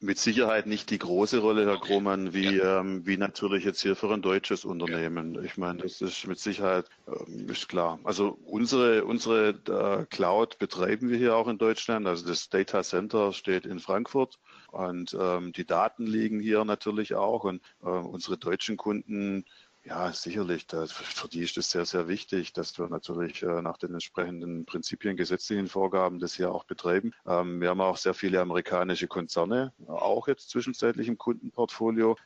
Mit 0.00 0.18
Sicherheit 0.18 0.66
nicht 0.66 0.90
die 0.90 0.98
große 0.98 1.38
Rolle, 1.38 1.66
Herr 1.66 1.78
okay. 1.78 1.94
Krohmann, 1.94 2.32
wie, 2.32 2.58
ja. 2.58 2.80
ähm, 2.80 3.04
wie 3.04 3.16
natürlich 3.16 3.64
jetzt 3.64 3.82
hier 3.82 3.96
für 3.96 4.12
ein 4.12 4.22
deutsches 4.22 4.64
Unternehmen. 4.64 5.34
Ja. 5.34 5.42
Ich 5.42 5.56
meine, 5.56 5.82
das 5.82 6.00
ist 6.00 6.24
mit 6.28 6.38
Sicherheit 6.38 6.86
ähm, 7.08 7.48
ist 7.48 7.68
klar. 7.68 7.98
Also 8.04 8.38
unsere, 8.44 9.04
unsere 9.04 9.48
äh, 9.48 10.06
Cloud 10.06 10.58
betreiben 10.60 11.08
wir 11.08 11.18
hier 11.18 11.34
auch 11.34 11.48
in 11.48 11.58
Deutschland. 11.58 12.06
Also 12.06 12.28
das 12.28 12.48
Data 12.48 12.84
Center 12.84 13.32
steht 13.32 13.66
in 13.66 13.80
Frankfurt 13.80 14.38
und 14.70 15.16
ähm, 15.18 15.52
die 15.52 15.66
Daten 15.66 16.06
liegen 16.06 16.38
hier 16.38 16.64
natürlich 16.64 17.16
auch. 17.16 17.42
Und 17.42 17.60
äh, 17.82 17.88
unsere 17.88 18.38
deutschen 18.38 18.76
Kunden 18.76 19.46
Ja, 19.88 20.12
sicherlich. 20.12 20.66
Das, 20.66 20.92
für 20.92 21.28
die 21.28 21.40
ist 21.44 21.56
es 21.56 21.70
sehr, 21.70 21.86
sehr 21.86 22.08
wichtig, 22.08 22.52
dass 22.52 22.78
wir 22.78 22.88
natürlich 22.90 23.42
äh, 23.42 23.62
nach 23.62 23.78
den 23.78 23.94
entsprechenden 23.94 24.66
Prinzipien, 24.66 25.16
gesetzlichen 25.16 25.66
Vorgaben 25.66 26.18
das 26.18 26.34
hier 26.34 26.52
auch 26.52 26.64
betreiben. 26.64 27.14
Ähm, 27.26 27.62
wir 27.62 27.70
haben 27.70 27.80
auch 27.80 27.96
sehr 27.96 28.12
viele 28.12 28.42
amerikanische 28.42 29.08
Konzerne, 29.08 29.72
auch 29.86 30.28
jetzt 30.28 30.50
zwischenzeitlich 30.50 31.08
im 31.08 31.16
Kundenportfolio 31.16 32.16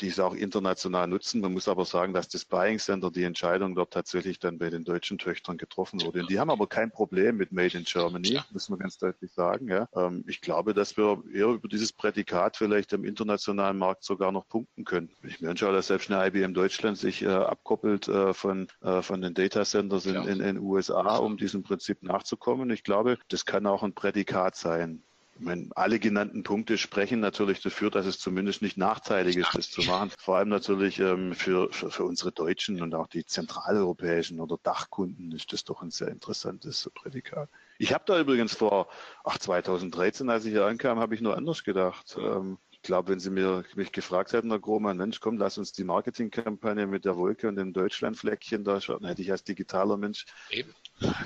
die 0.00 0.08
es 0.08 0.18
auch 0.18 0.34
international 0.34 1.06
nutzen. 1.08 1.40
Man 1.40 1.52
muss 1.52 1.68
aber 1.68 1.84
sagen, 1.84 2.12
dass 2.12 2.28
das 2.28 2.44
Buying 2.44 2.78
Center 2.78 3.10
die 3.10 3.24
Entscheidung 3.24 3.74
dort 3.74 3.92
tatsächlich 3.92 4.38
dann 4.38 4.58
bei 4.58 4.70
den 4.70 4.84
deutschen 4.84 5.18
Töchtern 5.18 5.58
getroffen 5.58 6.00
wurde. 6.02 6.20
Und 6.20 6.30
die 6.30 6.38
haben 6.38 6.50
aber 6.50 6.66
kein 6.66 6.90
Problem 6.90 7.36
mit 7.36 7.52
Made 7.52 7.76
in 7.76 7.84
Germany, 7.84 8.40
muss 8.52 8.68
man 8.68 8.78
ganz 8.78 8.98
deutlich 8.98 9.32
sagen. 9.32 9.68
Ja. 9.68 9.88
Ähm, 9.94 10.24
ich 10.26 10.40
glaube, 10.40 10.74
dass 10.74 10.96
wir 10.96 11.22
eher 11.32 11.48
über 11.48 11.68
dieses 11.68 11.92
Prädikat 11.92 12.56
vielleicht 12.56 12.92
im 12.92 13.04
internationalen 13.04 13.78
Markt 13.78 14.04
sogar 14.04 14.32
noch 14.32 14.48
punkten 14.48 14.84
können. 14.84 15.10
Ich 15.22 15.40
mir 15.40 15.50
anschaue, 15.50 15.72
dass 15.72 15.88
selbst 15.88 16.10
eine 16.10 16.26
IBM 16.26 16.54
Deutschland 16.54 16.98
sich 16.98 17.22
äh, 17.22 17.28
abkoppelt 17.28 18.08
äh, 18.08 18.34
von, 18.34 18.68
äh, 18.82 19.02
von 19.02 19.20
den 19.20 19.34
Data 19.34 19.64
Centers 19.64 20.06
in, 20.06 20.16
in, 20.16 20.40
in 20.40 20.58
USA, 20.58 21.16
um 21.16 21.36
diesem 21.36 21.62
Prinzip 21.62 22.02
nachzukommen. 22.02 22.70
Ich 22.70 22.84
glaube, 22.84 23.18
das 23.28 23.44
kann 23.44 23.66
auch 23.66 23.82
ein 23.82 23.94
Prädikat 23.94 24.56
sein. 24.56 25.02
Ich 25.34 25.40
meine, 25.40 25.70
alle 25.74 25.98
genannten 25.98 26.42
Punkte 26.42 26.76
sprechen 26.76 27.20
natürlich 27.20 27.60
dafür, 27.60 27.90
dass 27.90 28.06
es 28.06 28.18
zumindest 28.18 28.60
nicht 28.60 28.76
nachteilig 28.76 29.36
ist, 29.36 29.54
das 29.54 29.70
zu 29.70 29.82
machen. 29.82 30.10
Vor 30.18 30.36
allem 30.36 30.50
natürlich 30.50 31.00
ähm, 31.00 31.34
für, 31.34 31.72
für, 31.72 31.90
für, 31.90 32.04
unsere 32.04 32.32
deutschen 32.32 32.82
und 32.82 32.94
auch 32.94 33.06
die 33.06 33.24
zentraleuropäischen 33.24 34.40
oder 34.40 34.58
Dachkunden 34.62 35.32
ist 35.32 35.52
das 35.52 35.64
doch 35.64 35.82
ein 35.82 35.90
sehr 35.90 36.08
interessantes 36.08 36.90
Prädikat. 36.94 37.48
Ich 37.78 37.94
habe 37.94 38.04
da 38.06 38.20
übrigens 38.20 38.54
vor, 38.54 38.88
ach 39.24 39.38
2013, 39.38 40.28
als 40.28 40.44
ich 40.44 40.52
hier 40.52 40.66
ankam, 40.66 41.00
habe 41.00 41.14
ich 41.14 41.22
nur 41.22 41.36
anders 41.36 41.64
gedacht. 41.64 42.16
Ähm, 42.20 42.58
ich 42.82 42.82
glaube, 42.82 43.12
wenn 43.12 43.20
Sie 43.20 43.30
mir, 43.30 43.64
mich 43.76 43.92
gefragt 43.92 44.32
hätten, 44.32 44.50
Herr 44.50 44.58
Grohmann, 44.58 44.96
Mensch, 44.96 45.20
komm, 45.20 45.38
lass 45.38 45.56
uns 45.56 45.72
die 45.72 45.84
Marketingkampagne 45.84 46.86
mit 46.88 47.04
der 47.04 47.16
Wolke 47.16 47.48
und 47.48 47.54
dem 47.56 47.72
Deutschlandfleckchen 47.72 48.64
da 48.64 48.80
schauen, 48.80 49.06
hätte 49.06 49.22
ich 49.22 49.30
als 49.30 49.44
digitaler 49.44 49.96
Mensch 49.96 50.26
Eben. 50.50 50.74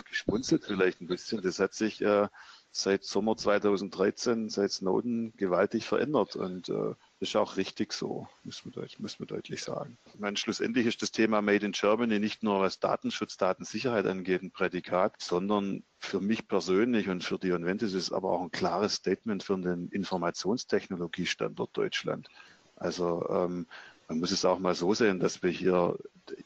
geschmunzelt 0.09 0.65
vielleicht 0.65 1.01
ein 1.01 1.07
bisschen. 1.07 1.41
Das 1.41 1.59
hat 1.59 1.73
sich 1.73 2.03
äh, 2.03 2.29
seit 2.71 3.05
Sommer 3.05 3.37
2013, 3.37 4.49
seit 4.51 4.73
Snowden 4.73 5.33
gewaltig 5.37 5.87
verändert. 5.87 6.37
Und 6.37 6.69
äh, 6.69 6.95
ist 7.19 7.35
auch 7.37 7.57
richtig 7.57 7.93
so, 7.93 8.29
müssen 8.45 8.67
wir, 8.67 8.73
deutlich, 8.73 8.99
müssen 8.99 9.21
wir 9.21 9.27
deutlich 9.27 9.63
sagen. 9.63 9.97
Ich 10.13 10.21
meine, 10.21 10.37
schlussendlich 10.37 10.87
ist 10.87 11.01
das 11.01 11.13
Thema 11.13 11.41
Made 11.41 11.65
in 11.65 11.73
Germany 11.73 12.19
nicht 12.19 12.43
nur 12.43 12.61
was 12.61 12.79
Datenschutz, 12.79 13.39
Datensicherheit 13.39 14.07
angeht, 14.07 14.43
ein 14.43 14.51
Prädikat, 14.51 15.15
sondern 15.23 15.83
für 15.99 16.21
mich 16.21 16.47
persönlich 16.47 17.09
und 17.09 17.25
für 17.25 17.39
die 17.39 17.53
Onventis 17.53 17.95
ist 17.95 18.13
aber 18.13 18.31
auch 18.31 18.43
ein 18.43 18.51
klares 18.51 18.97
Statement 18.97 19.43
für 19.43 19.57
den 19.57 19.89
Informationstechnologiestandort 19.89 21.75
Deutschland. 21.75 22.29
Also 22.77 23.27
ähm, 23.31 23.67
man 24.09 24.21
muss 24.21 24.31
es 24.31 24.45
auch 24.45 24.59
mal 24.59 24.75
so 24.75 24.95
sehen, 24.95 25.19
dass 25.19 25.43
wir 25.43 25.51
hier, 25.51 25.99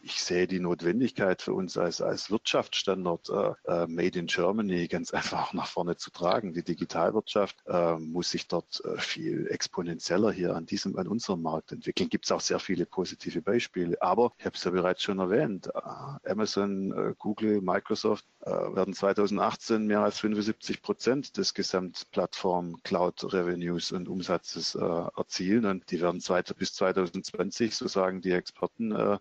ich 0.02 0.22
sehe 0.22 0.46
die 0.46 0.60
Notwendigkeit 0.60 1.42
für 1.42 1.52
uns 1.54 1.76
als, 1.76 2.00
als 2.00 2.30
Wirtschaftsstandort 2.30 3.30
äh, 3.30 3.52
äh 3.66 3.86
Made 3.86 4.18
in 4.18 4.26
Germany 4.26 4.88
ganz 4.88 5.12
einfach 5.14 5.52
nach 5.52 5.66
vorne 5.66 5.96
zu 5.96 6.10
tragen. 6.10 6.52
Die 6.52 6.62
Digitalwirtschaft 6.62 7.56
äh, 7.66 7.96
muss 7.96 8.30
sich 8.30 8.48
dort 8.48 8.82
äh, 8.84 8.98
viel 8.98 9.46
exponentieller 9.48 10.32
hier 10.32 10.54
an 10.56 10.66
diesem, 10.66 10.96
an 10.96 11.08
unserem 11.08 11.42
Markt 11.42 11.72
entwickeln. 11.72 12.08
Gibt 12.08 12.26
es 12.26 12.32
auch 12.32 12.40
sehr 12.40 12.58
viele 12.58 12.86
positive 12.86 13.42
Beispiele. 13.42 14.00
Aber 14.00 14.32
ich 14.38 14.46
habe 14.46 14.56
es 14.56 14.64
ja 14.64 14.70
bereits 14.70 15.02
schon 15.02 15.18
erwähnt, 15.18 15.68
äh, 15.68 16.30
Amazon, 16.30 17.14
Google, 17.18 17.60
Microsoft 17.60 18.24
werden 18.40 18.94
2018 18.94 19.86
mehr 19.86 20.00
als 20.00 20.18
75 20.18 20.82
Prozent 20.82 21.36
des 21.36 21.54
Gesamtplattform 21.54 22.82
Cloud 22.82 23.32
Revenues 23.32 23.92
und 23.92 24.08
Umsatzes 24.08 24.74
erzielen 24.74 25.66
und 25.66 25.90
die 25.90 26.00
werden 26.00 26.20
bis 26.56 26.74
2020 26.74 27.50
2020, 27.50 27.74
so 27.74 27.88
sagen 27.88 28.20
die 28.20 28.32
Experten, 28.32 28.92
äh, 28.92 29.18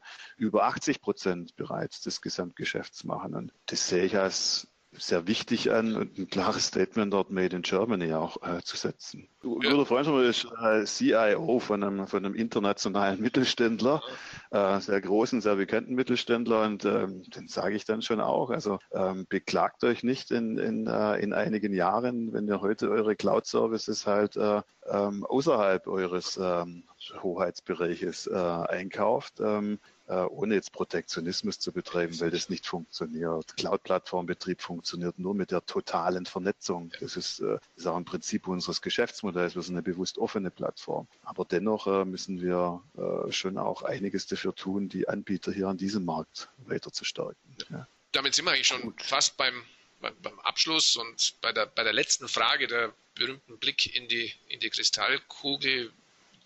über 0.50 0.66
80 0.66 1.02
Prozent 1.02 1.56
bereits 1.56 2.02
des 2.02 2.22
Gesamtgeschäfts 2.22 3.04
machen. 3.04 3.36
Und 3.36 3.54
das 3.68 3.88
sehe 3.88 4.04
ich 4.04 4.18
als 4.18 4.68
sehr 4.92 5.28
wichtig 5.28 5.72
an 5.72 5.96
und 5.96 6.18
ein 6.18 6.30
klares 6.30 6.68
Statement 6.68 7.14
dort 7.14 7.30
Made 7.30 7.56
in 7.56 7.62
Germany 7.62 8.14
auch 8.14 8.42
äh, 8.42 8.62
zu 8.64 8.76
setzen. 8.76 9.28
Luder 9.42 9.86
Freundschmer 9.86 10.24
ist 10.24 10.48
äh, 10.62 10.84
CIO 10.84 11.60
von 11.60 11.84
einem, 11.84 12.08
von 12.08 12.26
einem 12.26 12.34
internationalen 12.34 13.22
Mittelständler, 13.22 14.02
äh, 14.50 14.80
sehr 14.80 15.00
großen, 15.00 15.42
sehr 15.42 15.56
bekannten 15.56 15.94
Mittelständler 15.94 16.64
und 16.64 16.86
ähm, 16.86 17.24
den 17.30 17.48
sage 17.48 17.76
ich 17.76 17.86
dann 17.86 18.02
schon 18.02 18.20
auch. 18.20 18.50
Also 18.50 18.80
ähm, 18.92 19.28
beklagt 19.30 19.84
euch 19.84 20.04
nicht 20.04 20.32
in, 20.32 20.58
in, 20.58 20.88
äh, 20.88 21.18
in 21.18 21.34
einigen 21.34 21.74
Jahren, 21.74 22.34
wenn 22.34 22.48
ihr 22.48 22.62
heute 22.62 22.90
eure 22.90 23.16
Cloud-Services 23.16 24.08
halt 24.08 24.38
äh, 24.38 24.62
ähm, 24.90 25.24
außerhalb 25.26 25.88
eures 25.88 26.40
ähm, 26.42 26.84
Hoheitsbereiches 27.22 28.28
äh, 28.28 28.34
einkauft. 28.36 29.40
Ähm, 29.40 29.76
äh, 29.76 29.99
ohne 30.14 30.56
jetzt 30.56 30.72
Protektionismus 30.72 31.60
zu 31.60 31.72
betreiben, 31.72 32.20
weil 32.20 32.32
das 32.32 32.50
nicht 32.50 32.66
funktioniert. 32.66 33.56
Cloud-Plattformbetrieb 33.58 34.62
funktioniert 34.62 35.20
nur 35.20 35.36
mit 35.36 35.52
der 35.52 35.66
totalen 35.66 36.26
Vernetzung. 36.26 36.92
Das 37.00 37.16
ist, 37.16 37.40
äh, 37.40 37.58
das 37.76 37.78
ist 37.78 37.86
auch 37.88 37.96
ein 37.96 38.06
Prinzip 38.06 38.48
unseres 38.48 38.82
Geschäftsmodells. 38.82 39.56
Wir 39.56 39.62
sind 39.62 39.76
eine 39.76 39.84
bewusst 39.84 40.18
offene 40.18 40.52
Plattform. 40.52 41.08
Aber 41.24 41.46
dennoch 41.46 41.88
äh, 41.88 42.06
müssen 42.06 42.42
wir 42.42 42.82
schon 43.30 43.58
auch 43.58 43.84
einiges 43.84 44.28
dafür 44.28 44.54
tun, 44.54 44.90
die 44.90 45.08
Anbieter 45.08 45.52
hier 45.52 45.68
an 45.68 45.78
diesem 45.78 46.06
Markt 46.06 46.50
weiter 46.58 46.92
zu 46.92 47.06
stärken. 47.06 47.38
Ja. 47.70 47.88
Damit 48.12 48.36
sind 48.36 48.46
wir 48.46 48.52
eigentlich 48.52 48.68
schon 48.68 48.82
Gut. 48.82 49.02
fast 49.04 49.38
beim, 49.38 49.64
beim 50.00 50.40
Abschluss 50.40 50.96
und 50.96 51.36
bei 51.42 51.52
der, 51.54 51.68
bei 51.68 51.84
der 51.84 51.94
letzten 51.94 52.28
Frage, 52.28 52.68
der 52.68 52.94
berühmten 53.16 53.58
Blick 53.60 53.96
in 53.96 54.08
die, 54.08 54.34
in 54.48 54.60
die 54.60 54.70
Kristallkugel. 54.70 55.92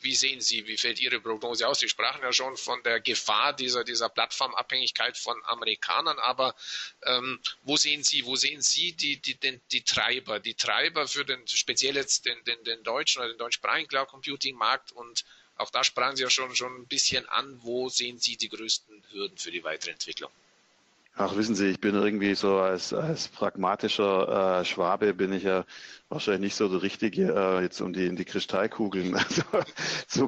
Wie 0.03 0.15
sehen 0.15 0.41
Sie, 0.41 0.67
wie 0.67 0.77
fällt 0.77 0.99
Ihre 0.99 1.21
Prognose 1.21 1.67
aus? 1.67 1.79
Sie 1.79 1.87
sprachen 1.87 2.21
ja 2.21 2.33
schon 2.33 2.57
von 2.57 2.83
der 2.83 2.99
Gefahr 2.99 3.53
dieser, 3.53 3.83
dieser 3.83 4.09
Plattformabhängigkeit 4.09 5.17
von 5.17 5.41
Amerikanern, 5.45 6.19
aber 6.19 6.55
ähm, 7.03 7.39
wo 7.61 7.77
sehen 7.77 8.03
Sie, 8.03 8.25
wo 8.25 8.35
sehen 8.35 8.61
Sie 8.61 8.91
die, 8.93 9.17
die, 9.17 9.35
die, 9.35 9.61
die 9.71 9.81
Treiber, 9.83 10.39
die 10.39 10.55
Treiber 10.55 11.07
für 11.07 11.23
den, 11.23 11.47
speziell 11.47 11.95
jetzt 11.95 12.25
den, 12.25 12.43
den, 12.43 12.63
den 12.65 12.83
deutschen 12.83 13.21
oder 13.21 13.29
den 13.29 13.37
deutschsprachigen 13.37 13.87
Cloud 13.87 14.09
Computing 14.09 14.55
Markt 14.57 14.91
und 14.91 15.23
auch 15.55 15.69
da 15.69 15.83
sprachen 15.83 16.15
Sie 16.17 16.23
ja 16.23 16.29
schon, 16.29 16.55
schon 16.55 16.81
ein 16.81 16.87
bisschen 16.87 17.27
an, 17.29 17.59
wo 17.63 17.87
sehen 17.87 18.19
Sie 18.19 18.35
die 18.37 18.49
größten 18.49 19.03
Hürden 19.11 19.37
für 19.37 19.51
die 19.51 19.63
weitere 19.63 19.91
Entwicklung? 19.91 20.31
Ach, 21.15 21.35
wissen 21.35 21.53
Sie, 21.53 21.67
ich 21.67 21.79
bin 21.79 21.93
irgendwie 21.93 22.33
so 22.33 22.57
als, 22.57 22.91
als 22.91 23.27
pragmatischer 23.27 24.61
äh, 24.61 24.65
Schwabe 24.65 25.13
bin 25.13 25.31
ich 25.31 25.43
ja 25.43 25.63
wahrscheinlich 26.09 26.41
nicht 26.41 26.55
so 26.55 26.67
der 26.67 26.81
Richtige, 26.81 27.33
äh, 27.35 27.61
jetzt 27.61 27.81
um 27.81 27.93
die 27.93 28.07
in 28.07 28.15
die 28.15 28.25
Kristallkugeln 28.25 29.13
also, 29.15 29.43
zu, 30.07 30.27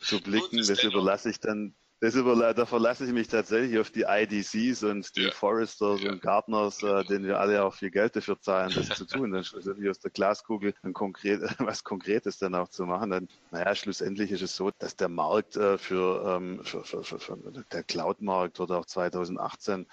zu 0.00 0.20
blicken. 0.20 0.58
Das 0.58 0.84
überlasse 0.84 1.30
ich 1.30 1.40
dann 1.40 1.74
das 2.00 2.14
über, 2.14 2.54
da 2.54 2.64
verlasse 2.64 3.04
ich 3.04 3.12
mich 3.12 3.26
tatsächlich 3.26 3.78
auf 3.78 3.90
die 3.90 4.04
IDCs 4.08 4.84
und 4.84 5.16
die 5.16 5.22
ja. 5.22 5.30
Foresters 5.32 6.00
ja. 6.02 6.12
und 6.12 6.22
Gartners, 6.22 6.82
äh, 6.82 7.04
denen 7.04 7.24
wir 7.24 7.40
alle 7.40 7.64
auch 7.64 7.74
viel 7.74 7.90
Geld 7.90 8.14
dafür 8.14 8.40
zahlen, 8.40 8.72
das 8.74 8.88
zu 8.88 9.04
tun. 9.04 9.32
Dann 9.32 9.42
schlussendlich 9.42 9.90
aus 9.90 9.98
der 9.98 10.12
Glaskugel 10.12 10.74
ein 10.82 10.92
konkret, 10.92 11.40
was 11.58 11.82
Konkretes 11.82 12.38
dann 12.38 12.54
auch 12.54 12.68
zu 12.68 12.86
machen. 12.86 13.10
Dann, 13.10 13.28
naja, 13.50 13.74
schlussendlich 13.74 14.30
ist 14.30 14.42
es 14.42 14.54
so, 14.54 14.70
dass 14.78 14.94
der 14.94 15.08
Markt 15.08 15.56
äh, 15.56 15.76
für, 15.76 16.36
ähm, 16.36 16.60
für, 16.62 16.84
für, 16.84 17.02
für, 17.02 17.18
für 17.18 17.36
der 17.72 17.82
Cloud-Markt 17.82 18.60
wird 18.60 18.70
auch 18.70 18.86
2018 18.86 19.86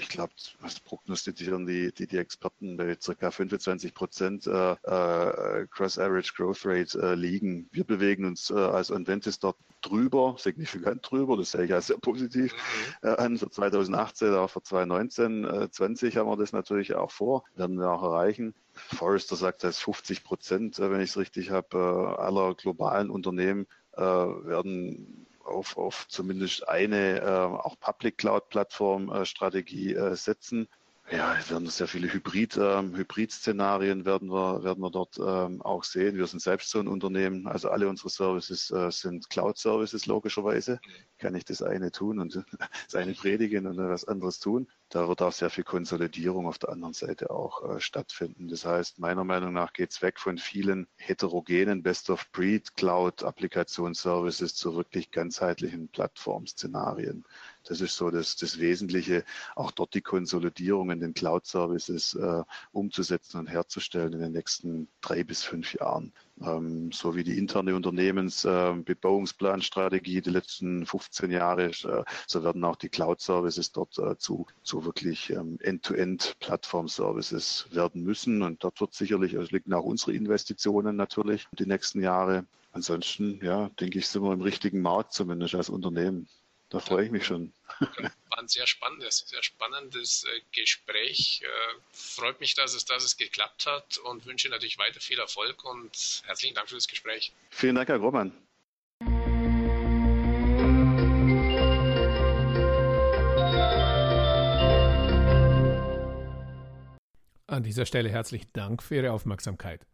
ich 0.00 0.08
glaube, 0.08 0.32
was 0.60 0.80
prognostizieren 0.80 1.66
die, 1.66 1.92
die, 1.92 2.06
die 2.06 2.16
Experten 2.16 2.76
bei 2.76 2.96
ca. 2.96 3.30
25 3.30 3.94
Prozent 3.94 4.46
äh, 4.46 4.72
äh, 4.72 5.66
Cross-Average 5.70 6.32
Growth 6.34 6.64
Rate 6.64 6.98
äh, 6.98 7.14
liegen. 7.14 7.68
Wir 7.70 7.84
bewegen 7.84 8.24
uns 8.24 8.50
äh, 8.50 8.54
als 8.54 8.90
Onventis 8.90 9.38
dort 9.38 9.56
drüber, 9.82 10.36
signifikant 10.38 11.08
drüber, 11.10 11.36
das 11.36 11.52
sehe 11.52 11.64
ich 11.64 11.74
als 11.74 11.88
sehr 11.88 11.98
positiv 11.98 12.54
mhm. 13.02 13.08
äh, 13.08 13.16
an. 13.16 13.36
Für 13.38 13.50
2018, 13.50 14.34
auch 14.34 14.50
für 14.50 14.62
2019, 14.62 15.44
äh, 15.44 15.70
20 15.70 16.16
haben 16.16 16.28
wir 16.28 16.36
das 16.36 16.52
natürlich 16.52 16.94
auch 16.94 17.10
vor, 17.10 17.44
werden 17.54 17.78
wir 17.78 17.90
auch 17.90 18.02
erreichen. 18.02 18.54
Forrester 18.74 19.36
sagt, 19.36 19.64
dass 19.64 19.78
50 19.80 20.24
Prozent, 20.24 20.78
äh, 20.78 20.90
wenn 20.90 21.00
ich 21.00 21.10
es 21.10 21.18
richtig 21.18 21.50
habe, 21.50 21.76
äh, 21.76 22.20
aller 22.22 22.54
globalen 22.54 23.10
Unternehmen 23.10 23.66
äh, 23.92 24.02
werden 24.02 25.26
auf, 25.50 25.76
auf 25.76 26.06
zumindest 26.08 26.68
eine 26.68 27.20
äh, 27.20 27.24
auch 27.24 27.78
Public 27.78 28.18
Cloud 28.18 28.48
Plattform 28.48 29.10
äh, 29.10 29.24
Strategie 29.24 29.94
äh, 29.94 30.16
setzen. 30.16 30.68
Ja, 31.12 31.36
wir 31.36 31.50
werden 31.50 31.66
sehr 31.66 31.88
viele 31.88 32.12
Hybrid, 32.12 32.56
ähm, 32.56 32.94
Hybrid-Szenarien 32.94 34.04
werden 34.04 34.28
wir, 34.30 34.62
werden 34.62 34.80
wir 34.80 34.92
dort 34.92 35.18
ähm, 35.18 35.60
auch 35.60 35.82
sehen. 35.82 36.16
Wir 36.16 36.28
sind 36.28 36.40
selbst 36.40 36.70
so 36.70 36.78
ein 36.78 36.86
Unternehmen, 36.86 37.48
also 37.48 37.68
alle 37.68 37.88
unsere 37.88 38.10
Services 38.10 38.70
äh, 38.70 38.92
sind 38.92 39.28
Cloud-Services 39.28 40.06
logischerweise. 40.06 40.78
Kann 41.18 41.34
ich 41.34 41.44
das 41.44 41.62
eine 41.62 41.90
tun 41.90 42.20
und 42.20 42.44
das 42.84 42.94
eine 42.94 43.14
predigen 43.14 43.66
und 43.66 43.76
was 43.78 44.04
anderes 44.04 44.38
tun. 44.38 44.68
Da 44.88 45.08
wird 45.08 45.20
auch 45.20 45.32
sehr 45.32 45.50
viel 45.50 45.64
Konsolidierung 45.64 46.46
auf 46.46 46.58
der 46.58 46.68
anderen 46.68 46.94
Seite 46.94 47.30
auch 47.30 47.68
äh, 47.68 47.80
stattfinden. 47.80 48.46
Das 48.46 48.64
heißt, 48.64 49.00
meiner 49.00 49.24
Meinung 49.24 49.52
nach 49.52 49.72
geht 49.72 49.90
es 49.90 50.02
weg 50.02 50.20
von 50.20 50.38
vielen 50.38 50.86
heterogenen 50.96 51.82
Best-of-Breed 51.82 52.76
Cloud-Applikationsservices 52.76 54.54
zu 54.54 54.76
wirklich 54.76 55.10
ganzheitlichen 55.10 55.88
Plattform-Szenarien. 55.88 57.24
Das 57.70 57.80
ist 57.80 57.96
so 57.96 58.10
das, 58.10 58.34
das 58.34 58.58
Wesentliche, 58.58 59.24
auch 59.54 59.70
dort 59.70 59.94
die 59.94 60.00
Konsolidierung 60.00 60.90
in 60.90 60.98
den 60.98 61.14
Cloud-Services 61.14 62.14
äh, 62.14 62.42
umzusetzen 62.72 63.38
und 63.38 63.46
herzustellen 63.46 64.12
in 64.12 64.18
den 64.18 64.32
nächsten 64.32 64.88
drei 65.00 65.22
bis 65.22 65.44
fünf 65.44 65.74
Jahren. 65.74 66.12
ähm, 66.42 66.90
so 66.90 67.14
wie 67.14 67.22
die 67.22 67.38
interne 67.38 67.76
Unternehmensbebauungsplanstrategie 67.76 70.18
äh, 70.18 70.20
die 70.20 70.30
letzten 70.30 70.84
15 70.84 71.30
Jahre, 71.30 71.66
äh, 71.66 72.02
so 72.26 72.42
werden 72.42 72.64
auch 72.64 72.74
die 72.74 72.88
Cloud-Services 72.88 73.70
dort 73.70 73.96
äh, 73.98 74.18
zu, 74.18 74.46
zu 74.64 74.84
wirklich 74.84 75.30
ähm, 75.30 75.56
End-to-End-Plattform-Services 75.60 77.68
werden 77.70 78.02
müssen. 78.02 78.42
Und 78.42 78.64
dort 78.64 78.80
wird 78.80 78.94
sicherlich, 78.94 79.38
also 79.38 79.52
liegen 79.52 79.72
auch 79.74 79.84
unsere 79.84 80.12
Investitionen 80.12 80.96
natürlich 80.96 81.46
die 81.56 81.66
nächsten 81.66 82.02
Jahre. 82.02 82.46
Ansonsten, 82.72 83.38
ja, 83.44 83.68
denke 83.80 84.00
ich, 84.00 84.08
sind 84.08 84.24
wir 84.24 84.32
im 84.32 84.42
richtigen 84.42 84.80
Markt, 84.80 85.12
zumindest 85.12 85.54
als 85.54 85.70
Unternehmen. 85.70 86.26
Da 86.70 86.78
freue 86.78 87.04
ich 87.04 87.10
mich 87.10 87.26
schon. 87.26 87.52
War 87.80 88.38
ein 88.38 88.46
sehr 88.46 88.68
spannendes, 88.68 89.24
sehr 89.26 89.42
spannendes 89.42 90.24
äh, 90.24 90.28
Gespräch. 90.52 91.42
Äh, 91.42 91.48
freut 91.92 92.38
mich, 92.38 92.54
dass 92.54 92.74
es, 92.74 92.84
dass 92.84 93.02
es 93.02 93.16
geklappt 93.16 93.66
hat 93.66 93.98
und 93.98 94.24
wünsche 94.24 94.48
natürlich 94.48 94.78
weiter 94.78 95.00
viel 95.00 95.18
Erfolg 95.18 95.64
und 95.64 96.22
herzlichen 96.26 96.54
Dank 96.54 96.68
für 96.68 96.76
das 96.76 96.86
Gespräch. 96.86 97.32
Vielen 97.50 97.74
Dank, 97.74 97.88
Herr 97.88 97.98
Grohmann. 97.98 98.30
An 107.48 107.64
dieser 107.64 107.84
Stelle 107.84 108.10
herzlichen 108.10 108.52
Dank 108.52 108.80
für 108.80 108.94
Ihre 108.94 109.10
Aufmerksamkeit. 109.10 109.84